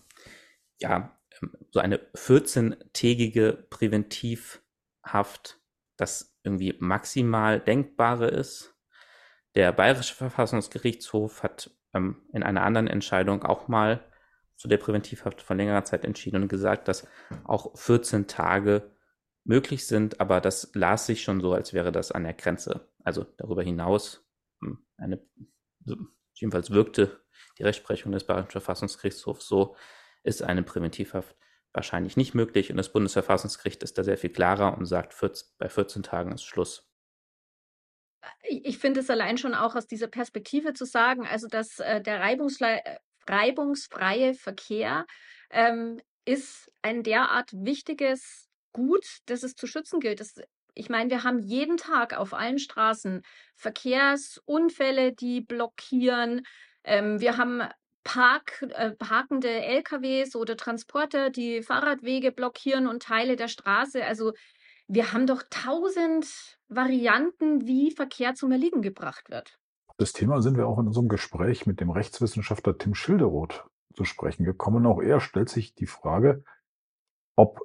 ja 0.79 1.17
ähm, 1.41 1.51
so 1.71 1.79
eine 1.79 1.97
14-tägige 2.15 3.53
Präventivhaft 3.69 5.59
das 5.97 6.37
irgendwie 6.43 6.75
maximal 6.79 7.59
denkbare 7.59 8.27
ist. 8.27 8.73
Der 9.55 9.71
Bayerische 9.73 10.15
Verfassungsgerichtshof 10.15 11.43
hat 11.43 11.71
ähm, 11.93 12.21
in 12.31 12.43
einer 12.43 12.63
anderen 12.63 12.87
Entscheidung 12.87 13.43
auch 13.43 13.67
mal 13.67 14.03
zu 14.55 14.67
der 14.67 14.77
Präventivhaft 14.77 15.41
von 15.41 15.57
längerer 15.57 15.83
Zeit 15.83 16.05
entschieden 16.05 16.43
und 16.43 16.47
gesagt, 16.47 16.87
dass 16.87 17.07
auch 17.43 17.77
14 17.77 18.27
Tage 18.27 18.91
möglich 19.43 19.85
sind, 19.85 20.19
aber 20.19 20.41
das 20.41 20.71
las 20.73 21.05
sich 21.05 21.23
schon 21.23 21.41
so, 21.41 21.53
als 21.53 21.73
wäre 21.73 21.91
das 21.91 22.11
an 22.11 22.23
der 22.23 22.33
Grenze. 22.33 22.89
Also 23.03 23.25
darüber 23.37 23.63
hinaus 23.63 24.25
hm, 24.61 24.85
eine, 24.97 25.21
jedenfalls 26.33 26.71
wirkte 26.71 27.21
die 27.57 27.63
Rechtsprechung 27.63 28.11
des 28.11 28.25
Bayerischen 28.25 28.51
Verfassungsgerichtshofs 28.51 29.47
so, 29.47 29.75
ist 30.23 30.41
eine 30.41 30.63
Präventivhaft 30.63 31.35
wahrscheinlich 31.73 32.17
nicht 32.17 32.33
möglich 32.33 32.71
und 32.71 32.77
das 32.77 32.91
Bundesverfassungsgericht 32.91 33.83
ist 33.83 33.97
da 33.97 34.03
sehr 34.03 34.17
viel 34.17 34.31
klarer 34.31 34.77
und 34.77 34.85
sagt, 34.85 35.15
bei 35.57 35.69
14 35.69 36.03
Tagen 36.03 36.31
ist 36.31 36.43
Schluss. 36.43 36.89
Ich 38.41 38.79
finde 38.79 39.01
es 39.01 39.09
allein 39.09 39.37
schon 39.37 39.53
auch 39.53 39.75
aus 39.75 39.85
dieser 39.85 40.07
Perspektive 40.07 40.73
zu 40.73 40.85
sagen, 40.85 41.27
also 41.27 41.47
dass 41.47 41.79
äh, 41.79 42.01
der 42.01 42.21
reibungsfreie, 42.21 42.81
reibungsfreie 43.27 44.33
Verkehr 44.33 45.05
ähm, 45.49 45.99
ist 46.25 46.71
ein 46.81 47.03
derart 47.03 47.51
wichtiges 47.53 48.49
Gut, 48.73 49.05
das 49.27 49.43
es 49.43 49.55
zu 49.55 49.67
schützen 49.67 50.01
gilt. 50.01 50.19
Das, 50.19 50.35
ich 50.73 50.89
meine, 50.89 51.09
wir 51.09 51.23
haben 51.23 51.39
jeden 51.39 51.77
Tag 51.77 52.17
auf 52.17 52.33
allen 52.33 52.59
Straßen 52.59 53.21
Verkehrsunfälle, 53.55 55.13
die 55.13 55.39
blockieren. 55.39 56.41
Ähm, 56.83 57.21
wir 57.21 57.37
haben 57.37 57.61
Park, 58.03 58.61
äh, 58.73 58.91
parkende 58.91 59.49
LKWs 59.49 60.35
oder 60.35 60.57
Transporter, 60.57 61.29
die 61.29 61.63
Fahrradwege 61.63 62.31
blockieren 62.31 62.87
und 62.87 63.01
Teile 63.01 63.37
der 63.37 63.47
Straße. 63.47 64.03
Also 64.03 64.33
wir 64.87 65.13
haben 65.13 65.25
doch 65.25 65.43
tausend 65.49 66.27
Varianten, 66.67 67.65
wie 67.65 67.91
Verkehr 67.91 68.35
zum 68.35 68.51
Erliegen 68.51 68.81
gebracht 68.81 69.29
wird. 69.29 69.57
Das 69.97 70.13
Thema 70.13 70.41
sind 70.41 70.57
wir 70.57 70.67
auch 70.67 70.79
in 70.79 70.87
unserem 70.87 71.07
Gespräch 71.07 71.65
mit 71.65 71.79
dem 71.79 71.89
Rechtswissenschaftler 71.89 72.77
Tim 72.77 72.95
Schilderoth 72.95 73.65
zu 73.93 74.03
sprechen 74.03 74.43
gekommen. 74.43 74.85
Auch 74.85 75.01
er 75.01 75.21
stellt 75.21 75.49
sich 75.49 75.73
die 75.73 75.87
Frage, 75.87 76.43
ob 77.37 77.61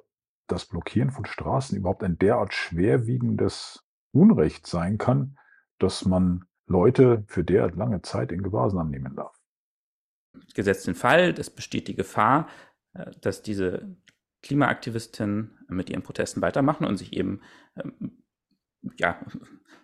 das 0.47 0.65
Blockieren 0.65 1.11
von 1.11 1.25
Straßen 1.25 1.77
überhaupt 1.77 2.03
ein 2.03 2.17
derart 2.17 2.53
schwerwiegendes 2.53 3.83
Unrecht 4.13 4.67
sein 4.67 4.97
kann, 4.97 5.37
dass 5.79 6.05
man 6.05 6.45
Leute 6.67 7.23
für 7.27 7.43
derart 7.43 7.75
lange 7.75 8.01
Zeit 8.01 8.31
in 8.31 8.43
Gewahrsam 8.43 8.89
nehmen 8.89 9.15
darf 9.15 9.41
gesetzt 10.53 10.87
den 10.87 10.95
Fall, 10.95 11.33
es 11.37 11.49
besteht 11.49 11.87
die 11.87 11.95
Gefahr, 11.95 12.47
äh, 12.93 13.11
dass 13.21 13.41
diese 13.41 13.95
Klimaaktivistinnen 14.43 15.65
mit 15.67 15.89
ihren 15.89 16.03
Protesten 16.03 16.41
weitermachen 16.41 16.85
und 16.85 16.97
sich 16.97 17.13
eben 17.13 17.41
ähm, 17.75 18.23
ja, 18.97 19.23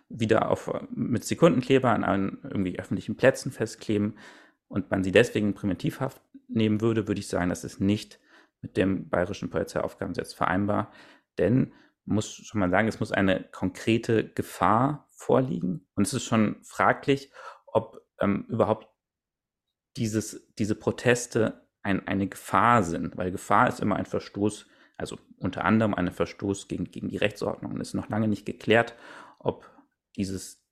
wieder 0.08 0.50
auf, 0.50 0.70
mit 0.90 1.24
Sekundenkleber 1.24 1.90
an 1.90 2.04
einen 2.04 2.38
irgendwie 2.42 2.78
öffentlichen 2.78 3.16
Plätzen 3.16 3.52
festkleben 3.52 4.18
und 4.68 4.90
man 4.90 5.04
sie 5.04 5.12
deswegen 5.12 5.54
primitivhaft 5.54 6.22
nehmen 6.48 6.80
würde, 6.80 7.08
würde 7.08 7.20
ich 7.20 7.28
sagen, 7.28 7.50
das 7.50 7.64
ist 7.64 7.80
nicht 7.80 8.18
mit 8.60 8.76
dem 8.76 9.08
bayerischen 9.08 9.50
Polizeiaufgabengesetz 9.50 10.34
vereinbar, 10.34 10.92
denn 11.36 11.72
muss 12.04 12.32
schon 12.32 12.60
mal 12.60 12.70
sagen, 12.70 12.88
es 12.88 13.00
muss 13.00 13.12
eine 13.12 13.44
konkrete 13.52 14.28
Gefahr 14.28 15.06
vorliegen. 15.10 15.86
Und 15.94 16.06
es 16.06 16.14
ist 16.14 16.24
schon 16.24 16.56
fraglich, 16.62 17.30
ob 17.66 18.00
ähm, 18.18 18.46
überhaupt 18.48 18.88
dieses, 19.96 20.46
diese 20.58 20.74
Proteste 20.74 21.66
ein, 21.82 22.06
eine 22.08 22.26
Gefahr 22.26 22.82
sind, 22.82 23.16
weil 23.16 23.30
Gefahr 23.30 23.68
ist 23.68 23.80
immer 23.80 23.96
ein 23.96 24.06
Verstoß, 24.06 24.66
also 24.96 25.18
unter 25.38 25.64
anderem 25.64 25.94
ein 25.94 26.10
Verstoß 26.10 26.66
gegen, 26.66 26.84
gegen 26.86 27.08
die 27.08 27.18
Rechtsordnung. 27.18 27.72
Und 27.72 27.80
es 27.80 27.88
ist 27.88 27.94
noch 27.94 28.08
lange 28.08 28.28
nicht 28.28 28.46
geklärt, 28.46 28.94
ob 29.38 29.70
dieses, 30.18 30.62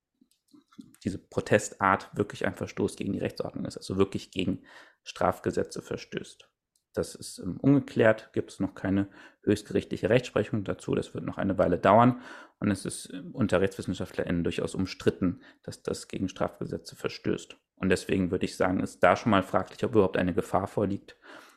diese 1.03 1.19
Protestart 1.19 2.11
wirklich 2.15 2.47
ein 2.47 2.55
Verstoß 2.55 2.97
gegen 2.97 3.15
die 3.15 3.21
Rechtsordnung 3.21 3.65
ist, 3.65 3.79
also 3.79 3.97
wirklich 3.97 4.31
gegen 4.31 4.65
Strafgesetze 5.05 5.81
verstößt. 5.81 6.51
Das 6.97 7.15
ist 7.15 7.39
um, 7.39 7.51
ähm, 7.51 7.57
ungeklärt, 7.61 8.33
gibt 8.33 8.51
es 8.51 8.61
noch 8.61 8.75
keine 8.75 9.09
höchstgerichtliche 9.43 10.09
Rechtsprechung 10.09 10.65
dazu. 10.65 10.95
Das 10.95 11.15
wird 11.15 11.25
noch 11.25 11.37
eine 11.39 11.59
Weile 11.59 11.79
dauern. 11.79 12.23
Und 12.59 12.71
es 12.71 12.85
ist 12.85 13.13
ähm, 13.13 13.35
unter 13.35 13.61
RechtswissenschaftlerInnen 13.61 14.45
durchaus 14.45 14.75
umstritten, 14.75 15.43
dass 15.63 15.83
das 15.83 16.09
gegen 16.09 16.29
Strafgesetze 16.29 16.97
verstößt. 16.97 17.57
Und 17.77 17.91
deswegen 17.91 18.31
würde 18.31 18.47
ich 18.47 18.57
sagen, 18.57 18.81
ist 18.81 19.03
da 19.03 19.15
schon 19.15 19.31
mal 19.31 19.43
fraglich, 19.43 19.85
ob 19.85 19.93
überhaupt 19.93 20.17
eine 20.17 20.35
Gefahr 20.35 20.67
vorliegt. 20.67 21.17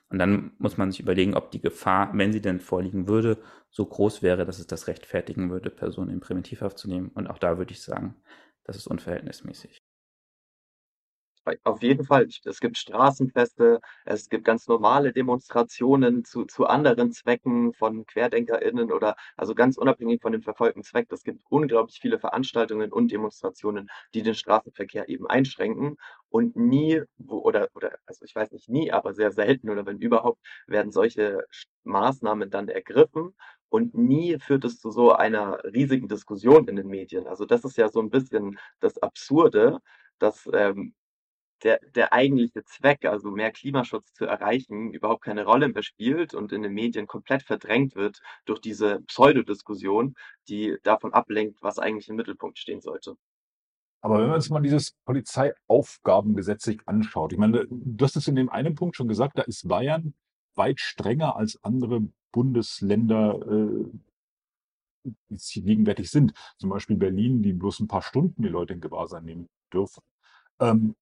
Und 0.09 0.19
dann 0.19 0.51
muss 0.57 0.77
man 0.77 0.91
sich 0.91 0.99
überlegen, 0.99 1.35
ob 1.35 1.51
die 1.51 1.61
Gefahr, 1.61 2.11
wenn 2.13 2.33
sie 2.33 2.41
denn 2.41 2.59
vorliegen 2.59 3.07
würde, 3.07 3.37
so 3.69 3.85
groß 3.85 4.21
wäre, 4.23 4.45
dass 4.45 4.59
es 4.59 4.67
das 4.67 4.87
rechtfertigen 4.87 5.49
würde, 5.51 5.69
Personen 5.69 6.09
in 6.09 6.19
Primitivhaft 6.19 6.77
zu 6.79 6.89
nehmen. 6.89 7.09
Und 7.09 7.27
auch 7.27 7.37
da 7.37 7.57
würde 7.57 7.71
ich 7.71 7.81
sagen, 7.81 8.15
das 8.63 8.75
ist 8.75 8.87
unverhältnismäßig. 8.87 9.83
Auf 11.63 11.81
jeden 11.81 12.05
Fall. 12.05 12.27
Es 12.45 12.59
gibt 12.59 12.77
Straßenfeste, 12.77 13.79
es 14.05 14.29
gibt 14.29 14.43
ganz 14.45 14.67
normale 14.67 15.11
Demonstrationen 15.13 16.23
zu, 16.23 16.45
zu 16.45 16.65
anderen 16.67 17.11
Zwecken 17.11 17.73
von 17.73 18.05
QuerdenkerInnen 18.05 18.91
oder 18.91 19.15
also 19.35 19.55
ganz 19.55 19.77
unabhängig 19.77 20.21
von 20.21 20.31
dem 20.31 20.43
verfolgten 20.43 20.83
Zweck. 20.83 21.07
Es 21.11 21.23
gibt 21.23 21.41
unglaublich 21.49 21.99
viele 21.99 22.19
Veranstaltungen 22.19 22.91
und 22.91 23.11
Demonstrationen, 23.11 23.89
die 24.13 24.21
den 24.21 24.35
Straßenverkehr 24.35 25.09
eben 25.09 25.25
einschränken. 25.27 25.95
Und 26.29 26.55
nie, 26.55 27.01
oder, 27.27 27.69
oder, 27.73 27.97
also 28.05 28.23
ich 28.25 28.35
weiß 28.35 28.51
nicht 28.51 28.69
nie, 28.69 28.91
aber 28.91 29.13
sehr 29.15 29.31
selten 29.31 29.69
oder 29.71 29.85
wenn 29.87 29.97
überhaupt, 29.97 30.39
werden 30.67 30.91
solche 30.91 31.43
Maßnahmen 31.83 32.51
dann 32.51 32.67
ergriffen. 32.67 33.33
Und 33.69 33.95
nie 33.95 34.37
führt 34.39 34.65
es 34.65 34.79
zu 34.79 34.91
so 34.91 35.13
einer 35.13 35.63
riesigen 35.63 36.07
Diskussion 36.07 36.67
in 36.67 36.75
den 36.75 36.87
Medien. 36.87 37.25
Also 37.27 37.45
das 37.45 37.63
ist 37.65 37.77
ja 37.77 37.89
so 37.89 38.01
ein 38.01 38.09
bisschen 38.11 38.57
das 38.79 38.97
Absurde, 39.01 39.79
dass 40.19 40.47
ähm, 40.53 40.93
der, 41.63 41.79
der 41.95 42.13
eigentliche 42.13 42.63
Zweck, 42.63 43.05
also 43.05 43.31
mehr 43.31 43.51
Klimaschutz 43.51 44.13
zu 44.13 44.25
erreichen, 44.25 44.91
überhaupt 44.93 45.23
keine 45.23 45.45
Rolle 45.45 45.69
mehr 45.69 45.83
spielt 45.83 46.33
und 46.33 46.51
in 46.51 46.63
den 46.63 46.73
Medien 46.73 47.07
komplett 47.07 47.43
verdrängt 47.43 47.95
wird 47.95 48.21
durch 48.45 48.59
diese 48.59 49.01
Pseudodiskussion, 49.01 50.15
die 50.47 50.77
davon 50.83 51.13
ablenkt, 51.13 51.61
was 51.61 51.79
eigentlich 51.79 52.09
im 52.09 52.15
Mittelpunkt 52.15 52.57
stehen 52.57 52.81
sollte. 52.81 53.15
Aber 54.01 54.19
wenn 54.19 54.27
man 54.27 54.35
uns 54.35 54.49
mal 54.49 54.61
dieses 54.61 54.95
Polizeiaufgabengesetz 55.05 56.63
sich 56.63 56.79
anschaut, 56.85 57.33
ich 57.33 57.39
meine, 57.39 57.67
du 57.69 58.05
hast 58.05 58.15
es 58.15 58.27
in 58.27 58.35
dem 58.35 58.49
einen 58.49 58.75
Punkt 58.75 58.95
schon 58.95 59.09
gesagt, 59.09 59.37
da 59.37 59.41
ist 59.41 59.67
Bayern 59.67 60.13
weit 60.55 60.79
strenger 60.79 61.35
als 61.35 61.61
andere 61.63 62.07
Bundesländer 62.31 63.39
äh, 63.49 63.85
gegenwärtig 65.53 66.11
sind. 66.11 66.33
Zum 66.57 66.69
Beispiel 66.69 66.97
Berlin, 66.97 67.41
die 67.41 67.53
bloß 67.53 67.79
ein 67.79 67.87
paar 67.87 68.01
Stunden 68.01 68.41
die 68.41 68.49
Leute 68.49 68.73
in 68.73 68.81
Gewahrsam 68.81 69.25
nehmen 69.25 69.49
dürfen. 69.73 70.01
Ähm, 70.59 70.95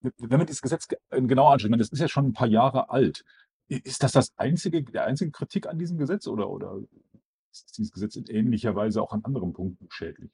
wenn 0.00 0.38
man 0.38 0.46
dieses 0.46 0.62
Gesetz 0.62 0.88
genau 1.10 1.48
anschaut, 1.48 1.66
ich 1.66 1.70
meine, 1.70 1.82
das 1.82 1.90
ist 1.90 2.00
ja 2.00 2.08
schon 2.08 2.26
ein 2.26 2.32
paar 2.32 2.48
Jahre 2.48 2.90
alt. 2.90 3.24
Ist 3.68 4.02
das 4.02 4.12
das 4.12 4.32
einzige, 4.36 4.82
der 4.82 5.04
einzige 5.04 5.30
Kritik 5.30 5.66
an 5.66 5.78
diesem 5.78 5.98
Gesetz 5.98 6.26
oder, 6.26 6.48
oder 6.48 6.80
ist 7.52 7.76
dieses 7.76 7.92
Gesetz 7.92 8.16
in 8.16 8.26
ähnlicher 8.26 8.74
Weise 8.74 9.02
auch 9.02 9.12
an 9.12 9.24
anderen 9.24 9.52
Punkten 9.52 9.88
schädlich? 9.90 10.30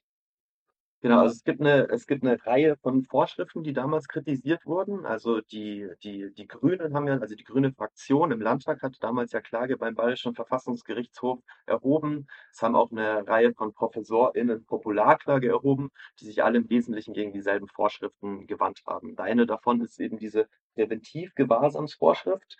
Genau, 1.05 1.19
also 1.19 1.33
es 1.35 1.43
gibt 1.43 1.61
eine, 1.61 1.87
es 1.89 2.07
gibt 2.07 2.23
eine 2.23 2.43
Reihe 2.47 2.77
von 2.77 3.03
Vorschriften, 3.03 3.61
die 3.61 3.73
damals 3.73 4.07
kritisiert 4.07 4.65
wurden. 4.65 5.05
Also 5.05 5.39
die, 5.39 5.87
die, 6.01 6.33
die 6.33 6.47
Grünen 6.47 6.95
haben 6.95 7.07
ja, 7.07 7.19
also 7.19 7.35
die 7.35 7.43
grüne 7.43 7.71
Fraktion 7.71 8.31
im 8.31 8.41
Landtag 8.41 8.81
hat 8.81 8.95
damals 9.01 9.31
ja 9.31 9.39
Klage 9.39 9.77
beim 9.77 9.93
Bayerischen 9.93 10.33
Verfassungsgerichtshof 10.33 11.41
erhoben. 11.67 12.25
Es 12.51 12.63
haben 12.63 12.75
auch 12.75 12.89
eine 12.91 13.27
Reihe 13.27 13.53
von 13.53 13.71
ProfessorInnen 13.71 14.65
Popularklage 14.65 15.47
erhoben, 15.47 15.91
die 16.19 16.25
sich 16.25 16.43
alle 16.43 16.57
im 16.57 16.71
Wesentlichen 16.71 17.13
gegen 17.13 17.33
dieselben 17.33 17.67
Vorschriften 17.67 18.47
gewandt 18.47 18.81
haben. 18.87 19.15
Eine 19.19 19.45
davon 19.45 19.81
ist 19.81 19.99
eben 19.99 20.17
diese 20.17 20.47
Präventivgewahrsamsvorschrift. 20.73 22.57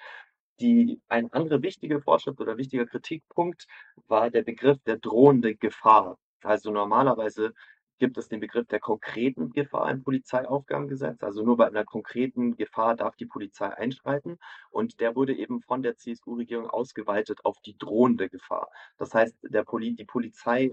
Die, 0.60 1.02
ein 1.08 1.34
anderer 1.34 1.64
wichtiger 1.64 2.00
Vorschrift 2.00 2.40
oder 2.40 2.58
wichtiger 2.58 2.86
Kritikpunkt 2.86 3.66
war 4.08 4.30
der 4.30 4.44
Begriff 4.44 4.78
der 4.84 4.98
drohende 4.98 5.56
Gefahr. 5.56 6.20
Also 6.44 6.70
normalerweise 6.70 7.54
gibt 8.00 8.18
es 8.18 8.28
den 8.28 8.40
Begriff 8.40 8.68
der 8.68 8.80
konkreten 8.80 9.52
Gefahr 9.52 9.90
im 9.90 10.04
Polizeiaufgabengesetz. 10.04 11.24
Also 11.24 11.44
nur 11.44 11.58
bei 11.58 11.68
einer 11.68 11.86
konkreten 11.86 12.56
Gefahr 12.56 12.96
darf 12.96 13.16
die 13.16 13.26
Polizei 13.26 13.68
einschreiten. 13.68 14.38
Und 14.70 15.00
der 15.00 15.16
wurde 15.16 15.34
eben 15.34 15.62
von 15.62 15.82
der 15.82 15.98
CSU-Regierung 15.98 16.70
ausgeweitet 16.70 17.46
auf 17.46 17.60
die 17.62 17.78
drohende 17.78 18.30
Gefahr. 18.30 18.70
Das 18.98 19.14
heißt, 19.14 19.38
der 19.44 19.64
Poli 19.64 19.96
die 19.96 20.06
Polizei 20.06 20.72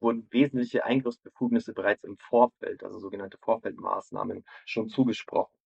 wurden 0.00 0.28
wesentliche 0.30 0.84
Eingriffsbefugnisse 0.84 1.72
bereits 1.72 2.04
im 2.04 2.16
Vorfeld, 2.18 2.84
also 2.84 2.98
sogenannte 2.98 3.38
Vorfeldmaßnahmen, 3.38 4.44
schon 4.64 4.88
zugesprochen. 4.88 5.56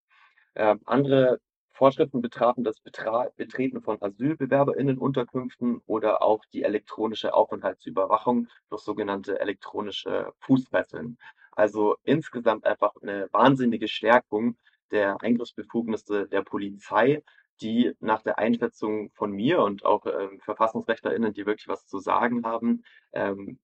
Äh, 0.54 0.76
andere 0.84 1.40
Vorschriften 1.72 2.20
betrafen 2.20 2.64
das 2.64 2.80
Betra 2.80 3.28
Betreten 3.36 3.82
von 3.82 4.00
AsylbewerberInnenunterkünften 4.00 5.80
oder 5.86 6.22
auch 6.22 6.44
die 6.52 6.62
elektronische 6.62 7.34
Aufenthaltsüberwachung 7.34 8.48
durch 8.68 8.82
sogenannte 8.82 9.40
elektronische 9.40 10.32
Fußfesseln. 10.40 11.18
Also 11.52 11.96
insgesamt 12.04 12.66
einfach 12.66 12.92
eine 13.02 13.28
wahnsinnige 13.32 13.88
Stärkung 13.88 14.56
der 14.90 15.20
Eingriffsbefugnisse 15.22 16.28
der 16.28 16.42
Polizei, 16.42 17.22
die 17.60 17.92
nach 18.00 18.22
der 18.22 18.38
Einschätzung 18.38 19.10
von 19.14 19.32
mir 19.32 19.62
und 19.62 19.84
auch 19.84 20.06
ähm, 20.06 20.40
VerfassungsrechtlerInnen, 20.40 21.32
die 21.32 21.46
wirklich 21.46 21.68
was 21.68 21.86
zu 21.86 21.98
sagen 21.98 22.44
haben, 22.44 22.82
ähm, 23.12 23.58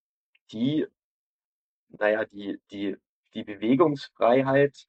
die, 0.53 0.87
naja, 1.89 2.25
die, 2.25 2.61
die, 2.71 2.97
die 3.35 3.45
Bewegungsfreiheit 3.45 4.87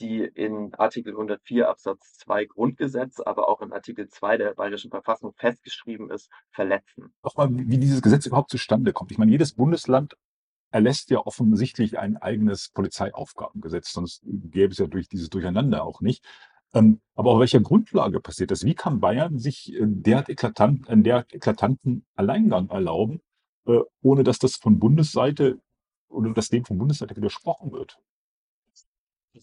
die 0.00 0.20
in 0.22 0.74
Artikel 0.74 1.12
104 1.12 1.68
Absatz 1.68 2.14
2 2.18 2.46
Grundgesetz, 2.46 3.20
aber 3.20 3.48
auch 3.48 3.60
in 3.62 3.72
Artikel 3.72 4.08
2 4.08 4.36
der 4.36 4.54
Bayerischen 4.54 4.90
Verfassung 4.90 5.32
festgeschrieben 5.34 6.10
ist, 6.10 6.30
verletzen. 6.50 7.12
Nochmal, 7.22 7.48
wie 7.50 7.78
dieses 7.78 8.02
Gesetz 8.02 8.26
überhaupt 8.26 8.50
zustande 8.50 8.92
kommt. 8.92 9.10
Ich 9.10 9.18
meine, 9.18 9.32
jedes 9.32 9.52
Bundesland 9.54 10.16
erlässt 10.70 11.10
ja 11.10 11.18
offensichtlich 11.18 11.98
ein 11.98 12.16
eigenes 12.16 12.68
Polizeiaufgabengesetz, 12.70 13.92
sonst 13.92 14.22
gäbe 14.24 14.72
es 14.72 14.78
ja 14.78 14.86
durch 14.86 15.08
dieses 15.08 15.30
Durcheinander 15.30 15.84
auch 15.84 16.00
nicht. 16.00 16.24
Ähm, 16.74 17.00
aber 17.14 17.30
auf 17.30 17.40
welcher 17.40 17.60
Grundlage 17.60 18.20
passiert 18.20 18.50
das? 18.50 18.64
Wie 18.64 18.74
kann 18.74 19.00
Bayern 19.00 19.38
sich 19.38 19.72
äh, 19.72 19.78
derart 19.80 20.28
eklatant, 20.28 20.88
einen 20.88 21.02
derart 21.02 21.32
eklatanten 21.32 22.04
Alleingang 22.14 22.68
erlauben, 22.68 23.20
äh, 23.66 23.80
ohne 24.02 24.22
dass 24.22 24.38
das 24.38 24.56
von 24.56 24.78
Bundesseite 24.78 25.58
oder 26.08 26.30
dass 26.32 26.48
dem 26.48 26.64
von 26.66 26.76
Bundesseite 26.76 27.16
widersprochen 27.16 27.72
wird? 27.72 27.98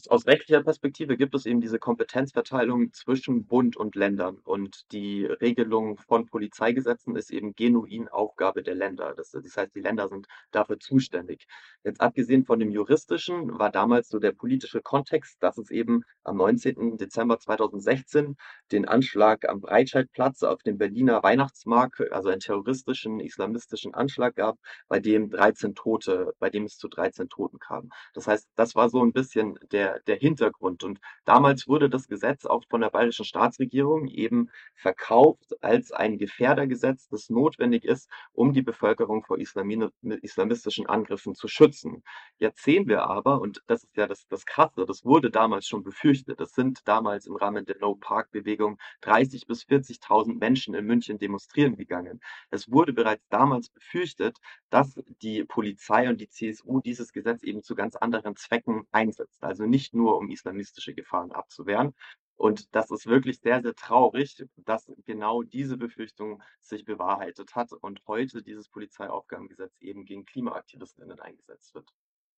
Aus 0.10 0.28
rechtlicher 0.28 0.64
Perspektive 0.64 1.18
gibt 1.18 1.36
es 1.36 1.46
eben 1.46 1.62
diese 1.62 1.80
Kompetenzverteilung 1.80 2.92
zwischen 2.94 3.46
Bund 3.46 3.78
und 3.78 3.96
Ländern 3.96 4.38
und 4.44 4.92
die 4.92 5.26
Regelung 5.26 5.98
von 5.98 6.26
Polizeigesetzen 6.26 7.16
ist 7.16 7.32
eben 7.32 7.56
genuin 7.56 8.08
Aufgabe 8.08 8.64
der 8.64 8.76
Länder. 8.76 9.14
Das, 9.16 9.32
das 9.32 9.58
heißt, 9.58 9.76
die 9.76 9.82
Länder 9.82 10.08
sind 10.08 10.28
dafür 10.52 10.80
zuständig. 10.80 11.46
Jetzt 11.84 12.02
abgesehen 12.02 12.46
von 12.46 12.60
dem 12.60 12.72
juristischen 12.72 13.58
war 13.60 13.72
damals 13.72 14.10
so 14.10 14.20
der 14.20 14.32
politische 14.32 14.82
Kontext, 14.82 15.42
dass 15.42 15.58
es 15.58 15.72
eben 15.72 16.04
am 16.24 16.38
19. 16.38 16.98
Dezember 16.98 17.40
2016 17.40 18.36
den 18.72 18.88
Anschlag 18.88 19.48
am 19.48 19.62
Breitscheidplatz 19.62 20.44
auf 20.44 20.62
dem 20.64 20.78
Berliner 20.78 21.24
Weihnachtsmarkt, 21.24 22.12
also 22.12 22.30
einen 22.30 22.40
terroristischen, 22.40 23.20
islamistischen 23.20 23.94
Anschlag 23.94 24.36
gab, 24.36 24.58
bei 24.88 25.00
dem 25.00 25.30
13 25.30 25.76
Tote, 25.76 26.34
bei 26.40 26.50
dem 26.50 26.66
es 26.66 26.78
zu 26.78 26.88
13 26.88 27.30
Toten 27.30 27.60
kam. 27.60 27.90
Das 28.14 28.28
heißt, 28.28 28.48
das 28.56 28.76
war 28.76 28.90
so 28.90 29.02
ein 29.04 29.14
bisschen 29.14 29.58
der, 29.72 29.85
der 30.08 30.16
Hintergrund. 30.18 30.84
Und 30.84 31.00
damals 31.26 31.68
wurde 31.68 31.90
das 31.90 32.08
Gesetz 32.08 32.46
auch 32.46 32.64
von 32.70 32.82
der 32.82 32.90
bayerischen 32.90 33.26
Staatsregierung 33.26 34.08
eben 34.08 34.50
verkauft 34.76 35.62
als 35.64 35.92
ein 35.92 36.18
Gefährdergesetz, 36.18 37.08
das 37.10 37.30
notwendig 37.30 37.86
ist, 37.86 38.10
um 38.34 38.54
die 38.54 38.62
Bevölkerung 38.62 39.24
vor 39.24 39.38
islamistischen 39.38 40.88
Angriffen 40.88 41.36
zu 41.36 41.48
schützen. 41.48 42.04
Jetzt 42.38 42.64
sehen 42.64 42.88
wir 42.88 43.04
aber, 43.04 43.42
und 43.42 43.62
das 43.68 43.84
ist 43.84 43.96
ja 43.98 44.08
das, 44.08 44.28
das 44.28 44.46
Krasse, 44.46 44.86
das 44.86 45.06
wurde 45.06 45.32
damals 45.32 45.68
schon 45.68 45.84
befürchtet, 45.84 46.40
es 46.42 46.52
sind 46.52 46.80
damals 46.86 47.28
im 47.28 47.36
Rahmen 47.36 47.66
der 47.66 47.78
No-Park-Bewegung 47.80 48.78
30.000 49.04 49.48
bis 49.48 49.64
40.000 49.64 50.38
Menschen 50.40 50.76
in 50.76 50.86
München 50.86 51.18
demonstrieren 51.18 51.76
gegangen. 51.76 52.20
Es 52.50 52.72
wurde 52.72 52.94
bereits 52.94 53.28
damals 53.30 53.70
befürchtet, 53.70 54.38
dass 54.70 55.00
die 55.22 55.44
Polizei 55.44 56.10
und 56.10 56.20
die 56.20 56.30
CSU 56.30 56.82
dieses 56.82 57.14
Gesetz 57.14 57.44
eben 57.44 57.64
zu 57.64 57.76
ganz 57.76 57.96
anderen 57.96 58.36
Zwecken 58.36 58.88
einsetzt. 58.92 59.44
Also 59.44 59.66
nicht 59.76 59.94
nur 59.94 60.18
um 60.18 60.30
islamistische 60.30 60.94
Gefahren 60.94 61.34
abzuwehren. 61.34 61.94
Und 62.38 62.74
das 62.76 62.92
ist 62.92 63.08
wirklich 63.08 63.40
sehr, 63.42 63.62
sehr 63.62 63.76
traurig, 63.76 64.46
dass 64.56 64.90
genau 65.06 65.44
diese 65.44 65.76
Befürchtung 65.78 66.42
sich 66.62 66.86
bewahrheitet 66.86 67.56
hat 67.56 67.74
und 67.74 68.02
heute 68.08 68.42
dieses 68.42 68.70
Polizeiaufgabengesetz 68.70 69.74
eben 69.82 70.06
gegen 70.06 70.26
KlimaaktivistInnen 70.26 71.20
eingesetzt 71.20 71.76
wird. 71.76 71.90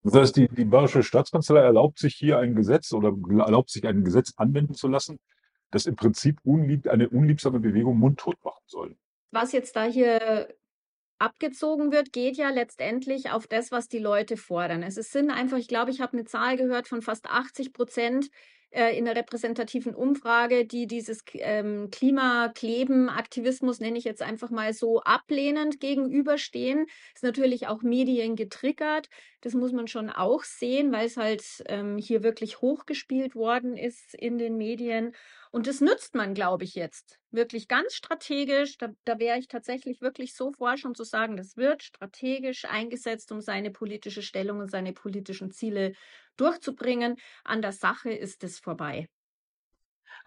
Das 0.04 0.13
heißt, 0.15 0.36
die, 0.36 0.47
die 0.47 0.65
bayerische 0.65 1.04
Staatskanzlei 1.04 1.62
erlaubt 1.62 2.00
sich 2.00 2.15
hier 2.15 2.39
ein 2.39 2.56
Gesetz 2.56 2.91
oder 2.91 3.10
erlaubt 3.43 3.69
sich 3.69 3.86
ein 3.86 4.04
Gesetz 4.04 4.34
anwenden 4.38 4.73
zu 4.73 4.88
lassen, 4.88 5.19
das 5.71 5.86
im 5.86 5.95
Prinzip 5.95 6.39
unlieb, 6.43 6.88
eine 6.88 7.10
unliebsame 7.10 7.60
Bewegung 7.60 7.97
mundtot 8.00 8.43
machen 8.43 8.63
soll. 8.65 8.97
Was 9.32 9.52
jetzt 9.52 9.76
da 9.76 9.84
hier 9.84 10.47
abgezogen 11.19 11.91
wird, 11.91 12.13
geht 12.13 12.38
ja 12.38 12.49
letztendlich 12.49 13.32
auf 13.32 13.47
das, 13.47 13.71
was 13.71 13.88
die 13.88 13.99
Leute 13.99 14.38
fordern. 14.38 14.84
Es 14.84 14.95
sind 14.95 15.32
einfach, 15.32 15.58
ich 15.58 15.67
glaube, 15.67 15.91
ich 15.91 16.01
habe 16.01 16.13
eine 16.13 16.25
Zahl 16.25 16.58
gehört 16.58 16.88
von 16.88 17.01
fast 17.01 17.30
80 17.30 17.73
Prozent 17.73 18.30
äh, 18.71 18.97
in 18.97 19.06
der 19.06 19.15
repräsentativen 19.15 19.95
Umfrage, 19.95 20.65
die 20.65 20.88
dieses 20.88 21.23
ähm, 21.34 21.89
Klimakleben-Aktivismus, 21.89 23.80
nenne 23.80 23.97
ich 23.97 24.03
jetzt 24.03 24.21
einfach 24.21 24.49
mal 24.49 24.73
so, 24.73 25.01
ablehnend 25.01 25.80
gegenüberstehen. 25.80 26.86
Ist 27.15 27.23
natürlich 27.23 27.67
auch 27.67 27.82
Medien 27.82 28.36
getriggert. 28.36 29.08
Das 29.41 29.53
muss 29.53 29.71
man 29.71 29.88
schon 29.88 30.10
auch 30.10 30.43
sehen, 30.43 30.91
weil 30.91 31.08
es 31.08 31.15
halt 31.15 31.43
ähm, 31.67 31.97
hier 31.97 32.23
wirklich 32.23 32.60
hochgespielt 32.62 33.36
worden 33.36 33.77
ist 33.77 34.13
in 34.13 34.38
den 34.38 34.58
Medien. 34.58 35.15
Und 35.51 35.67
das 35.67 35.81
nützt 35.81 36.15
man, 36.15 36.33
glaube 36.33 36.63
ich, 36.63 36.75
jetzt 36.75 37.19
wirklich 37.31 37.67
ganz 37.67 37.93
strategisch. 37.95 38.77
Da, 38.77 38.89
da 39.05 39.19
wäre 39.19 39.38
ich 39.39 39.47
tatsächlich 39.47 40.01
wirklich 40.01 40.36
so 40.36 40.51
forschend 40.51 40.97
zu 40.97 41.03
sagen, 41.03 41.38
das 41.38 41.57
wird 41.57 41.83
strategisch 41.83 42.65
eingesetzt, 42.65 43.31
um 43.31 43.41
seine 43.41 43.71
politische 43.71 44.21
Stellung 44.21 44.60
und 44.60 44.71
seine 44.71 44.93
politischen 44.93 45.51
Ziele 45.51 45.93
durchzubringen. 46.38 47.15
An 47.43 47.62
der 47.62 47.71
Sache 47.73 48.12
ist 48.12 48.43
es 48.43 48.60
vorbei. 48.60 49.07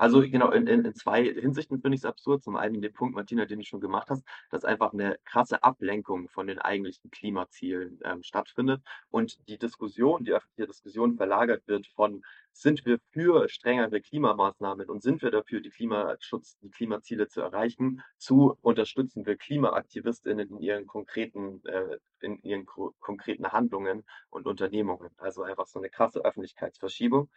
Also 0.01 0.23
genau, 0.23 0.51
in, 0.51 0.67
in, 0.67 0.87
in 0.87 0.95
zwei 0.95 1.25
Hinsichten 1.25 1.79
finde 1.83 1.95
ich 1.95 2.01
es 2.01 2.05
absurd. 2.07 2.43
Zum 2.43 2.57
einen 2.57 2.81
den 2.81 2.91
Punkt, 2.91 3.15
Martina, 3.15 3.45
den 3.45 3.59
du 3.59 3.67
schon 3.67 3.83
gemacht 3.83 4.09
hast, 4.09 4.25
dass 4.51 4.65
einfach 4.65 4.95
eine 4.95 5.19
krasse 5.27 5.63
Ablenkung 5.63 6.31
von 6.31 6.47
den 6.47 6.59
eigentlichen 6.59 7.11
Klimazielen 7.11 8.01
ähm, 8.03 8.23
stattfindet 8.23 8.81
und 9.11 9.37
die 9.47 9.59
Diskussion, 9.59 10.25
die 10.25 10.33
öffentliche 10.33 10.69
Diskussion 10.69 11.19
verlagert 11.19 11.69
wird 11.69 11.87
von 11.89 12.23
sind 12.53 12.85
wir 12.85 12.99
für 13.13 13.49
strengere 13.49 14.01
Klimamaßnahmen 14.01 14.89
und 14.89 15.03
sind 15.03 15.23
wir 15.23 15.31
dafür, 15.31 15.61
die 15.61 15.71
Klimaschutz, 15.71 16.59
die 16.59 16.71
Klimaziele 16.71 17.29
zu 17.29 17.41
erreichen, 17.41 18.03
zu 18.19 18.57
unterstützen 18.61 19.25
wir 19.27 19.37
KlimaaktivistInnen 19.37 20.49
in 20.49 20.61
ihren 20.61 20.87
konkreten, 20.87 21.63
äh, 21.67 21.99
in 22.21 22.39
ihren 22.43 22.67
konkreten 22.67 23.53
Handlungen 23.53 24.05
und 24.31 24.47
Unternehmungen. 24.47 25.11
Also 25.17 25.43
einfach 25.43 25.67
so 25.67 25.79
eine 25.79 25.91
krasse 25.91 26.25
Öffentlichkeitsverschiebung. 26.25 27.31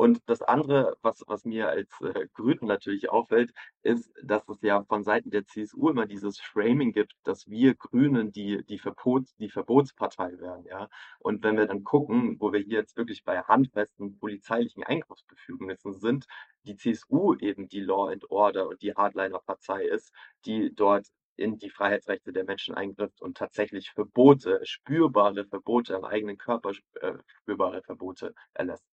Und 0.00 0.22
das 0.24 0.40
andere, 0.40 0.96
was, 1.02 1.22
was 1.26 1.44
mir 1.44 1.68
als 1.68 1.90
äh, 2.00 2.26
Grünen 2.32 2.66
natürlich 2.66 3.10
auffällt, 3.10 3.52
ist, 3.82 4.10
dass 4.22 4.48
es 4.48 4.56
ja 4.62 4.82
von 4.84 5.04
Seiten 5.04 5.30
der 5.30 5.44
CSU 5.44 5.90
immer 5.90 6.06
dieses 6.06 6.40
Framing 6.40 6.92
gibt, 6.92 7.12
dass 7.24 7.46
wir 7.50 7.74
Grünen 7.74 8.32
die, 8.32 8.64
die, 8.64 8.78
Verbots, 8.78 9.36
die 9.36 9.50
Verbotspartei 9.50 10.38
wären. 10.38 10.64
Ja? 10.64 10.88
Und 11.18 11.44
wenn 11.44 11.58
wir 11.58 11.66
dann 11.66 11.84
gucken, 11.84 12.40
wo 12.40 12.50
wir 12.50 12.60
hier 12.60 12.78
jetzt 12.78 12.96
wirklich 12.96 13.24
bei 13.24 13.42
handfesten 13.42 14.18
polizeilichen 14.18 14.84
Eingriffsbefugnissen 14.84 15.92
sind, 15.92 16.24
die 16.64 16.76
CSU 16.76 17.34
eben 17.34 17.68
die 17.68 17.80
Law 17.80 18.10
and 18.10 18.24
Order 18.30 18.68
und 18.68 18.80
die 18.80 18.94
Hardliner-Partei 18.94 19.84
ist, 19.84 20.14
die 20.46 20.74
dort 20.74 21.08
in 21.36 21.58
die 21.58 21.68
Freiheitsrechte 21.68 22.32
der 22.32 22.44
Menschen 22.44 22.74
eingrifft 22.74 23.20
und 23.20 23.36
tatsächlich 23.36 23.90
Verbote, 23.90 24.60
spürbare 24.64 25.44
Verbote 25.44 25.94
am 25.94 26.06
eigenen 26.06 26.38
Körper, 26.38 26.70
äh, 27.02 27.12
spürbare 27.42 27.82
Verbote 27.82 28.32
erlässt. 28.54 28.86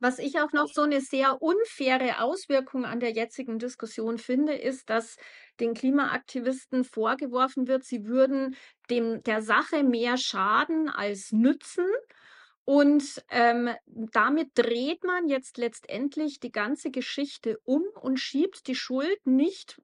Was 0.00 0.18
ich 0.18 0.40
auch 0.40 0.52
noch 0.52 0.68
so 0.72 0.80
eine 0.82 1.02
sehr 1.02 1.42
unfaire 1.42 2.22
Auswirkung 2.22 2.86
an 2.86 3.00
der 3.00 3.12
jetzigen 3.12 3.58
Diskussion 3.58 4.16
finde, 4.16 4.54
ist, 4.54 4.88
dass 4.88 5.16
den 5.60 5.74
Klimaaktivisten 5.74 6.84
vorgeworfen 6.84 7.68
wird, 7.68 7.84
sie 7.84 8.06
würden 8.06 8.56
dem, 8.88 9.22
der 9.24 9.42
Sache 9.42 9.82
mehr 9.82 10.16
schaden 10.16 10.88
als 10.88 11.32
nützen. 11.32 11.84
Und 12.64 13.22
ähm, 13.30 13.70
damit 13.86 14.50
dreht 14.54 15.04
man 15.04 15.28
jetzt 15.28 15.58
letztendlich 15.58 16.40
die 16.40 16.52
ganze 16.52 16.90
Geschichte 16.90 17.58
um 17.64 17.82
und 18.00 18.18
schiebt 18.18 18.66
die 18.68 18.74
Schuld 18.74 19.26
nicht 19.26 19.80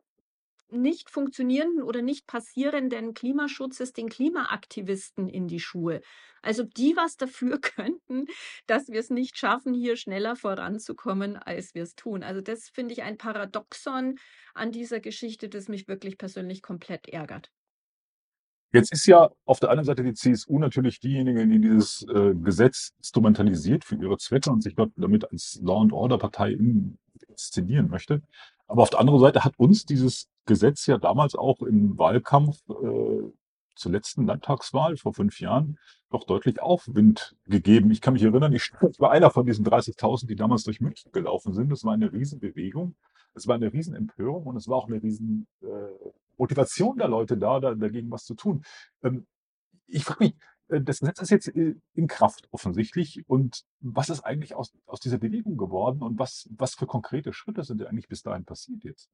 nicht 0.71 1.11
funktionierenden 1.11 1.83
oder 1.83 2.03
nicht 2.03 2.27
passierenden 2.27 3.15
Klimaschutzes 3.15 3.93
den 3.93 4.09
Klimaaktivisten 4.09 5.29
in 5.29 5.49
die 5.49 5.61
Schuhe. 5.61 6.01
Also 6.43 6.63
die 6.63 6.97
was 6.97 7.17
dafür 7.17 7.61
könnten, 7.61 8.27
dass 8.67 8.89
wir 8.89 9.01
es 9.01 9.11
nicht 9.11 9.39
schaffen, 9.39 9.75
hier 9.75 9.97
schneller 9.97 10.37
voranzukommen, 10.37 11.37
als 11.37 11.75
wir 11.75 11.83
es 11.83 11.95
tun. 11.95 12.23
Also 12.23 12.41
das 12.41 12.69
finde 12.69 12.95
ich 12.95 13.03
ein 13.03 13.19
Paradoxon 13.19 14.17
an 14.55 14.73
dieser 14.73 15.01
Geschichte, 15.01 15.49
das 15.49 15.69
mich 15.69 15.89
wirklich 15.89 16.19
persönlich 16.19 16.63
komplett 16.63 17.09
ärgert. 17.09 17.51
Jetzt 18.73 18.93
ist 18.93 19.07
ja 19.07 19.31
auf 19.45 19.61
der 19.61 19.71
einen 19.71 19.85
Seite 19.85 20.03
die 20.03 20.13
CSU 20.13 20.59
natürlich 20.59 21.01
diejenige, 21.01 21.47
die 21.47 21.61
dieses 21.61 22.05
äh, 22.15 22.35
Gesetz 22.35 22.93
instrumentalisiert 22.99 23.85
für 23.85 23.97
ihre 23.97 24.19
Zwecke 24.19 24.51
und 24.51 24.63
sich 24.63 24.75
dort 24.75 24.93
damit 24.97 25.31
als 25.31 25.59
Law 25.63 25.81
and 25.81 25.93
Order 25.93 26.19
Partei 26.19 26.57
inszenieren 27.29 27.89
möchte. 27.89 28.23
Aber 28.67 28.83
auf 28.83 28.91
der 28.91 29.01
anderen 29.01 29.21
Seite 29.21 29.45
hat 29.45 29.59
uns 29.59 29.85
dieses 29.85 30.29
Gesetz 30.45 30.87
ja 30.87 30.99
damals 30.99 31.35
auch 31.35 31.63
im 31.63 31.99
Wahlkampf 31.99 32.59
äh, 32.69 33.31
zur 33.77 33.93
letzten 33.93 34.27
Landtagswahl 34.27 34.97
vor 34.97 35.13
fünf 35.13 35.41
Jahren 35.41 35.79
doch 36.11 36.25
deutlich 36.25 36.61
Aufwind 36.61 37.37
gegeben. 37.45 37.91
Ich 37.91 38.01
kann 38.01 38.15
mich 38.15 38.23
erinnern, 38.23 38.53
ich 38.53 38.73
war 38.99 39.11
einer 39.11 39.31
von 39.31 39.47
diesen 39.47 39.67
30.000, 39.67 40.27
die 40.27 40.37
damals 40.37 40.65
durch 40.65 40.81
München 40.81 41.13
gelaufen 41.13 41.53
sind. 41.53 41.71
Das 41.71 41.85
war 41.85 41.93
eine 41.93 42.13
Riesenbewegung. 42.13 42.97
Es 43.35 43.47
war 43.47 43.57
eine 43.57 43.73
Riesenempörung 43.73 44.45
und 44.47 44.57
es 44.57 44.67
war 44.67 44.77
auch 44.77 44.89
eine 44.89 45.03
riesen 45.03 45.47
äh, 45.61 45.67
der 46.39 47.09
Leute 47.09 47.37
da, 47.37 47.61
da, 47.61 47.75
dagegen 47.75 48.11
was 48.11 48.25
zu 48.25 48.35
tun. 48.35 48.63
Ähm, 49.03 49.27
ich 49.87 50.05
frage 50.05 50.25
mich, 50.25 50.35
das 50.69 51.01
Gesetz 51.01 51.21
ist 51.21 51.31
jetzt 51.31 51.49
äh, 51.49 51.75
in 51.95 52.07
Kraft 52.07 52.49
offensichtlich. 52.51 53.23
Und 53.29 53.65
was 53.81 54.09
ist 54.09 54.21
eigentlich 54.21 54.55
aus, 54.55 54.73
aus 54.87 55.01
dieser 55.01 55.19
Bewegung 55.19 55.57
geworden 55.57 56.03
und 56.03 56.19
was, 56.19 56.49
was 56.57 56.75
für 56.75 56.87
konkrete 56.87 57.33
Schritte 57.33 57.63
sind 57.63 57.85
eigentlich 57.85 58.09
bis 58.09 58.23
dahin 58.23 58.45
passiert 58.45 58.85
jetzt? 58.85 59.11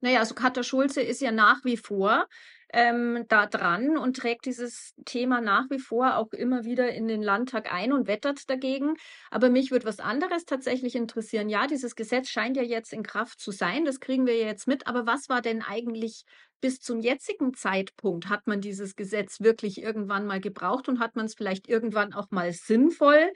Naja, 0.00 0.20
also 0.20 0.34
Katja 0.34 0.62
Schulze 0.62 1.00
ist 1.00 1.22
ja 1.22 1.32
nach 1.32 1.64
wie 1.64 1.78
vor 1.78 2.26
ähm, 2.72 3.24
da 3.28 3.46
dran 3.46 3.96
und 3.96 4.16
trägt 4.16 4.44
dieses 4.44 4.94
Thema 5.04 5.40
nach 5.40 5.64
wie 5.70 5.78
vor 5.78 6.16
auch 6.16 6.32
immer 6.32 6.64
wieder 6.64 6.92
in 6.92 7.08
den 7.08 7.22
Landtag 7.22 7.72
ein 7.72 7.92
und 7.92 8.06
wettert 8.06 8.50
dagegen. 8.50 8.96
Aber 9.30 9.48
mich 9.48 9.70
würde 9.70 9.86
was 9.86 10.00
anderes 10.00 10.44
tatsächlich 10.44 10.94
interessieren. 10.96 11.48
Ja, 11.48 11.66
dieses 11.66 11.96
Gesetz 11.96 12.28
scheint 12.28 12.56
ja 12.56 12.62
jetzt 12.62 12.92
in 12.92 13.02
Kraft 13.02 13.40
zu 13.40 13.52
sein, 13.52 13.84
das 13.84 14.00
kriegen 14.00 14.26
wir 14.26 14.36
ja 14.36 14.46
jetzt 14.46 14.68
mit. 14.68 14.86
Aber 14.86 15.06
was 15.06 15.28
war 15.28 15.40
denn 15.40 15.62
eigentlich 15.62 16.24
bis 16.60 16.80
zum 16.80 17.00
jetzigen 17.00 17.54
Zeitpunkt? 17.54 18.28
Hat 18.28 18.46
man 18.46 18.60
dieses 18.60 18.96
Gesetz 18.96 19.40
wirklich 19.40 19.82
irgendwann 19.82 20.26
mal 20.26 20.40
gebraucht 20.40 20.88
und 20.88 21.00
hat 21.00 21.16
man 21.16 21.26
es 21.26 21.34
vielleicht 21.34 21.68
irgendwann 21.68 22.12
auch 22.12 22.30
mal 22.30 22.52
sinnvoll 22.52 23.32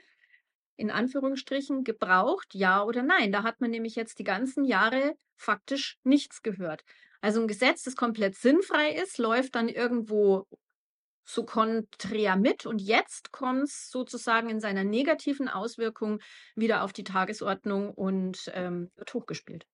in 0.77 0.89
Anführungsstrichen 0.89 1.83
gebraucht, 1.83 2.53
ja 2.53 2.83
oder 2.83 3.03
nein? 3.03 3.31
Da 3.31 3.43
hat 3.43 3.61
man 3.61 3.71
nämlich 3.71 3.95
jetzt 3.95 4.19
die 4.19 4.23
ganzen 4.23 4.65
Jahre 4.65 5.15
faktisch 5.35 5.97
nichts 6.03 6.41
gehört. 6.41 6.83
Also 7.21 7.39
ein 7.41 7.47
Gesetz, 7.47 7.83
das 7.83 7.95
komplett 7.95 8.35
sinnfrei 8.35 8.91
ist, 8.91 9.17
läuft 9.19 9.55
dann 9.55 9.69
irgendwo 9.69 10.47
so 11.23 11.45
konträr 11.45 12.35
mit 12.35 12.65
und 12.65 12.81
jetzt 12.81 13.31
kommt 13.31 13.63
es 13.63 13.89
sozusagen 13.89 14.49
in 14.49 14.59
seiner 14.59 14.83
negativen 14.83 15.47
Auswirkung 15.47 16.19
wieder 16.55 16.83
auf 16.83 16.93
die 16.93 17.03
Tagesordnung 17.03 17.93
und 17.93 18.51
ähm, 18.53 18.91
wird 18.95 19.13
hochgespielt. 19.13 19.67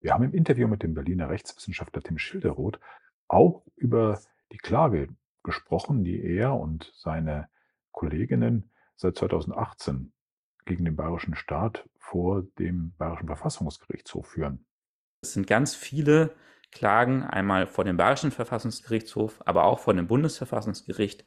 Wir 0.00 0.14
haben 0.14 0.24
im 0.24 0.34
Interview 0.34 0.68
mit 0.68 0.82
dem 0.82 0.94
Berliner 0.94 1.28
Rechtswissenschaftler 1.28 2.02
Tim 2.02 2.18
Schilderoth 2.18 2.78
auch 3.26 3.64
über 3.76 4.20
die 4.52 4.58
Klage 4.58 5.08
gesprochen, 5.42 6.04
die 6.04 6.22
er 6.22 6.54
und 6.54 6.92
seine 6.94 7.48
Kolleginnen 7.90 8.70
seit 8.96 9.16
2018 9.16 10.12
gegen 10.66 10.84
den 10.84 10.96
bayerischen 10.96 11.34
Staat 11.34 11.88
vor 11.98 12.42
dem 12.58 12.94
bayerischen 12.96 13.26
Verfassungsgerichtshof 13.26 14.28
führen. 14.28 14.66
Es 15.22 15.32
sind 15.32 15.46
ganz 15.46 15.74
viele 15.74 16.34
Klagen, 16.70 17.24
einmal 17.24 17.66
vor 17.66 17.84
dem 17.84 17.96
bayerischen 17.96 18.30
Verfassungsgerichtshof, 18.30 19.42
aber 19.46 19.64
auch 19.64 19.80
vor 19.80 19.94
dem 19.94 20.06
Bundesverfassungsgericht 20.06 21.24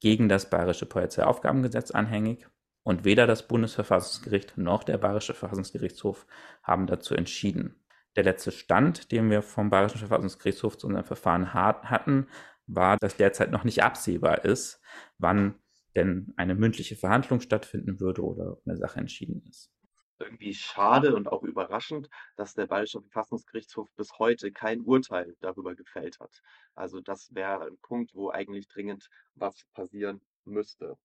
gegen 0.00 0.28
das 0.28 0.50
bayerische 0.50 0.86
Polizeiaufgabengesetz 0.86 1.90
anhängig. 1.90 2.46
Und 2.84 3.04
weder 3.04 3.28
das 3.28 3.46
Bundesverfassungsgericht 3.46 4.58
noch 4.58 4.82
der 4.82 4.98
bayerische 4.98 5.34
Verfassungsgerichtshof 5.34 6.26
haben 6.62 6.86
dazu 6.86 7.14
entschieden. 7.14 7.81
Der 8.16 8.24
letzte 8.24 8.52
Stand, 8.52 9.10
den 9.10 9.30
wir 9.30 9.42
vom 9.42 9.70
bayerischen 9.70 9.98
Verfassungsgerichtshof 9.98 10.76
zu 10.76 10.86
unserem 10.86 11.06
Verfahren 11.06 11.54
hatten, 11.54 12.28
war, 12.66 12.96
dass 12.98 13.16
derzeit 13.16 13.50
noch 13.50 13.64
nicht 13.64 13.82
absehbar 13.82 14.44
ist, 14.44 14.80
wann 15.18 15.54
denn 15.94 16.32
eine 16.36 16.54
mündliche 16.54 16.96
Verhandlung 16.96 17.40
stattfinden 17.40 18.00
würde 18.00 18.22
oder 18.22 18.58
eine 18.64 18.76
Sache 18.76 19.00
entschieden 19.00 19.42
ist. 19.48 19.70
Irgendwie 20.18 20.54
schade 20.54 21.16
und 21.16 21.26
auch 21.26 21.42
überraschend, 21.42 22.08
dass 22.36 22.54
der 22.54 22.66
Bayerische 22.66 23.00
Verfassungsgerichtshof 23.00 23.88
bis 23.96 24.18
heute 24.18 24.52
kein 24.52 24.82
Urteil 24.82 25.36
darüber 25.40 25.74
gefällt 25.74 26.20
hat. 26.20 26.42
Also 26.74 27.00
das 27.00 27.34
wäre 27.34 27.66
ein 27.66 27.76
Punkt, 27.78 28.14
wo 28.14 28.30
eigentlich 28.30 28.68
dringend 28.68 29.08
was 29.34 29.64
passieren 29.74 30.20
müsste. 30.44 30.96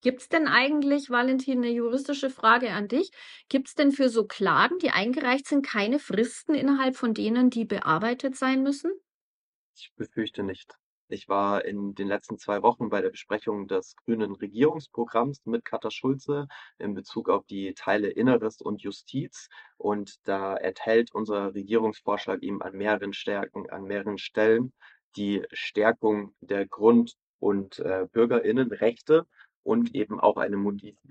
Gibt 0.00 0.20
es 0.20 0.28
denn 0.28 0.46
eigentlich, 0.46 1.10
Valentin, 1.10 1.58
eine 1.58 1.70
juristische 1.70 2.30
Frage 2.30 2.70
an 2.70 2.86
dich? 2.86 3.10
Gibt 3.48 3.68
es 3.68 3.74
denn 3.74 3.90
für 3.90 4.08
so 4.08 4.26
Klagen, 4.26 4.78
die 4.78 4.90
eingereicht 4.90 5.48
sind, 5.48 5.66
keine 5.66 5.98
Fristen 5.98 6.54
innerhalb 6.54 6.96
von 6.96 7.14
denen, 7.14 7.50
die 7.50 7.64
bearbeitet 7.64 8.36
sein 8.36 8.62
müssen? 8.62 8.92
Ich 9.74 9.92
befürchte 9.96 10.44
nicht. 10.44 10.76
Ich 11.10 11.26
war 11.28 11.64
in 11.64 11.94
den 11.94 12.06
letzten 12.06 12.38
zwei 12.38 12.62
Wochen 12.62 12.90
bei 12.90 13.00
der 13.00 13.08
Besprechung 13.08 13.66
des 13.66 13.96
grünen 13.96 14.34
Regierungsprogramms 14.36 15.46
mit 15.46 15.64
Katja 15.64 15.90
Schulze 15.90 16.48
in 16.78 16.94
Bezug 16.94 17.30
auf 17.30 17.46
die 17.46 17.72
Teile 17.74 18.08
Inneres 18.08 18.60
und 18.60 18.82
Justiz. 18.82 19.48
Und 19.78 20.16
da 20.24 20.54
enthält 20.56 21.14
unser 21.14 21.54
Regierungsvorschlag 21.54 22.42
eben 22.42 22.60
an 22.60 22.76
mehreren 22.76 23.14
Stärken, 23.14 23.70
an 23.70 23.84
mehreren 23.84 24.18
Stellen 24.18 24.74
die 25.16 25.44
Stärkung 25.50 26.34
der 26.40 26.66
Grund- 26.66 27.14
und 27.38 27.78
äh, 27.78 28.06
Bürgerinnenrechte 28.12 29.26
und 29.68 29.94
eben 29.94 30.18
auch 30.18 30.38
eine 30.38 30.56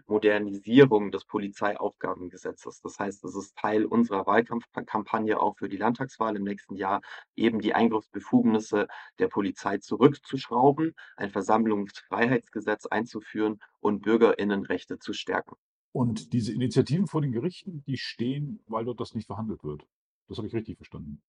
Modernisierung 0.08 1.12
des 1.12 1.26
Polizeiaufgabengesetzes. 1.26 2.82
Das 2.82 2.98
heißt, 2.98 3.24
es 3.24 3.36
ist 3.36 3.56
Teil 3.56 3.86
unserer 3.86 4.26
Wahlkampfkampagne 4.26 5.40
auch 5.40 5.56
für 5.60 5.70
die 5.70 5.78
Landtagswahl 5.78 6.36
im 6.36 6.44
nächsten 6.44 6.76
Jahr, 6.76 7.02
eben 7.36 7.60
die 7.62 7.76
Eingriffsbefugnisse 7.76 8.88
der 9.20 9.28
Polizei 9.28 9.78
zurückzuschrauben, 9.78 10.96
ein 11.18 11.30
Versammlungsfreiheitsgesetz 11.30 12.88
einzuführen 12.88 13.60
und 13.80 14.02
Bürgerinnenrechte 14.02 14.98
zu 14.98 15.14
stärken. 15.14 15.56
Und 15.92 16.34
diese 16.34 16.52
Initiativen 16.52 17.06
vor 17.06 17.22
den 17.22 17.34
Gerichten, 17.34 17.84
die 17.86 17.98
stehen, 17.98 18.64
weil 18.66 18.86
dort 18.86 19.00
das 19.00 19.14
nicht 19.14 19.28
verhandelt 19.28 19.64
wird. 19.64 19.86
Das 20.28 20.40
habe 20.40 20.48
ich 20.48 20.56
richtig 20.56 20.78
verstanden 20.78 21.22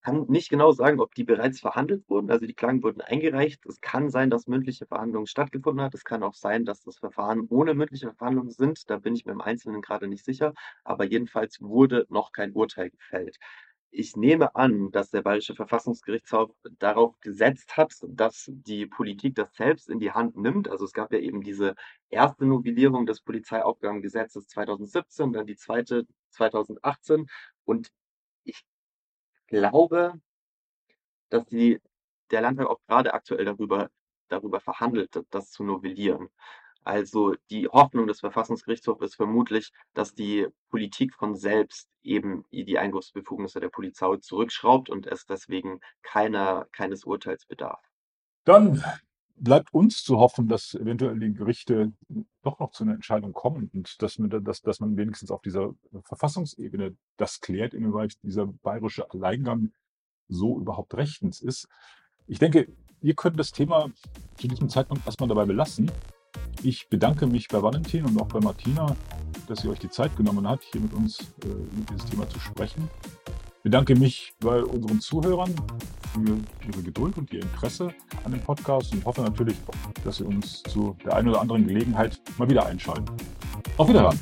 kann 0.00 0.26
nicht 0.28 0.48
genau 0.48 0.72
sagen, 0.72 1.00
ob 1.00 1.14
die 1.14 1.24
bereits 1.24 1.60
verhandelt 1.60 2.08
wurden. 2.08 2.30
Also 2.30 2.46
die 2.46 2.54
Klagen 2.54 2.82
wurden 2.82 3.00
eingereicht. 3.00 3.64
Es 3.66 3.80
kann 3.80 4.10
sein, 4.10 4.30
dass 4.30 4.46
mündliche 4.46 4.86
Verhandlungen 4.86 5.26
stattgefunden 5.26 5.84
hat. 5.84 5.94
Es 5.94 6.04
kann 6.04 6.22
auch 6.22 6.34
sein, 6.34 6.64
dass 6.64 6.82
das 6.82 6.98
Verfahren 6.98 7.46
ohne 7.48 7.74
mündliche 7.74 8.12
Verhandlungen 8.14 8.50
sind. 8.50 8.88
Da 8.90 8.98
bin 8.98 9.14
ich 9.14 9.26
mir 9.26 9.32
im 9.32 9.40
Einzelnen 9.40 9.82
gerade 9.82 10.08
nicht 10.08 10.24
sicher. 10.24 10.54
Aber 10.84 11.04
jedenfalls 11.04 11.60
wurde 11.60 12.06
noch 12.08 12.32
kein 12.32 12.52
Urteil 12.52 12.90
gefällt. 12.90 13.36
Ich 13.92 14.14
nehme 14.16 14.54
an, 14.54 14.92
dass 14.92 15.10
der 15.10 15.22
Bayerische 15.22 15.56
Verfassungsgerichtshof 15.56 16.52
darauf 16.78 17.18
gesetzt 17.20 17.76
hat, 17.76 17.92
dass 18.08 18.46
die 18.48 18.86
Politik 18.86 19.34
das 19.34 19.52
selbst 19.54 19.90
in 19.90 19.98
die 19.98 20.12
Hand 20.12 20.36
nimmt. 20.36 20.68
Also 20.68 20.84
es 20.84 20.92
gab 20.92 21.12
ja 21.12 21.18
eben 21.18 21.42
diese 21.42 21.74
erste 22.08 22.46
Novellierung 22.46 23.04
des 23.06 23.20
Polizeiaufgabengesetzes 23.20 24.46
2017, 24.46 25.32
dann 25.32 25.46
die 25.46 25.56
zweite 25.56 26.06
2018. 26.30 27.26
Und 27.64 27.90
ich 28.44 28.62
glaube, 29.50 30.14
dass 31.28 31.44
die, 31.46 31.80
der 32.30 32.40
Landtag 32.40 32.68
auch 32.68 32.80
gerade 32.86 33.12
aktuell 33.12 33.44
darüber, 33.44 33.90
darüber 34.28 34.60
verhandelt, 34.60 35.20
das 35.30 35.50
zu 35.50 35.62
novellieren. 35.62 36.30
Also 36.82 37.34
die 37.50 37.68
Hoffnung 37.68 38.06
des 38.06 38.20
Verfassungsgerichtshofs 38.20 39.02
ist 39.02 39.16
vermutlich, 39.16 39.72
dass 39.92 40.14
die 40.14 40.48
Politik 40.70 41.14
von 41.14 41.36
selbst 41.36 41.90
eben 42.02 42.46
die 42.50 42.78
Eingriffsbefugnisse 42.78 43.60
der 43.60 43.68
Polizei 43.68 44.16
zurückschraubt 44.16 44.88
und 44.88 45.06
es 45.06 45.26
deswegen 45.26 45.80
keiner, 46.02 46.66
keines 46.72 47.04
Urteils 47.04 47.44
bedarf. 47.44 47.82
Dann 48.44 48.82
bleibt 49.40 49.72
uns 49.72 50.04
zu 50.04 50.18
hoffen, 50.18 50.48
dass 50.48 50.74
eventuell 50.74 51.18
die 51.18 51.32
Gerichte 51.32 51.92
doch 52.42 52.58
noch 52.60 52.72
zu 52.72 52.84
einer 52.84 52.94
Entscheidung 52.94 53.32
kommen 53.32 53.70
und 53.72 54.00
dass 54.02 54.18
man, 54.18 54.44
dass, 54.44 54.60
dass 54.60 54.80
man 54.80 54.96
wenigstens 54.96 55.30
auf 55.30 55.40
dieser 55.40 55.74
Verfassungsebene 56.04 56.94
das 57.16 57.40
klärt, 57.40 57.74
inwieweit 57.74 58.22
dieser 58.22 58.46
bayerische 58.46 59.10
Alleingang 59.10 59.72
so 60.28 60.58
überhaupt 60.60 60.94
rechtens 60.94 61.40
ist. 61.40 61.68
Ich 62.26 62.38
denke, 62.38 62.68
wir 63.00 63.14
können 63.14 63.38
das 63.38 63.50
Thema 63.50 63.90
zu 64.36 64.46
diesem 64.46 64.68
Zeitpunkt 64.68 65.06
erstmal 65.06 65.28
dabei 65.28 65.46
belassen. 65.46 65.90
Ich 66.62 66.88
bedanke 66.88 67.26
mich 67.26 67.48
bei 67.48 67.62
Valentin 67.62 68.04
und 68.04 68.20
auch 68.20 68.28
bei 68.28 68.40
Martina, 68.40 68.94
dass 69.48 69.64
ihr 69.64 69.70
euch 69.70 69.78
die 69.78 69.90
Zeit 69.90 70.16
genommen 70.16 70.46
habt, 70.46 70.64
hier 70.64 70.82
mit 70.82 70.92
uns 70.92 71.20
äh, 71.44 71.48
über 71.48 71.86
dieses 71.90 72.04
Thema 72.04 72.28
zu 72.28 72.38
sprechen. 72.38 72.88
Ich 73.60 73.64
bedanke 73.64 73.94
mich 73.94 74.32
bei 74.40 74.64
unseren 74.64 75.02
Zuhörern 75.02 75.54
für 76.14 76.38
Ihre 76.66 76.82
Geduld 76.82 77.18
und 77.18 77.30
Ihr 77.30 77.42
Interesse 77.42 77.92
an 78.24 78.32
dem 78.32 78.40
Podcast 78.40 78.94
und 78.94 79.04
hoffe 79.04 79.20
natürlich, 79.20 79.56
dass 80.02 80.16
Sie 80.16 80.24
uns 80.24 80.62
zu 80.62 80.96
der 81.04 81.16
einen 81.16 81.28
oder 81.28 81.42
anderen 81.42 81.66
Gelegenheit 81.66 82.18
mal 82.38 82.48
wieder 82.48 82.64
einschalten. 82.64 83.04
Auf 83.76 83.86
Wiederhören! 83.86 84.18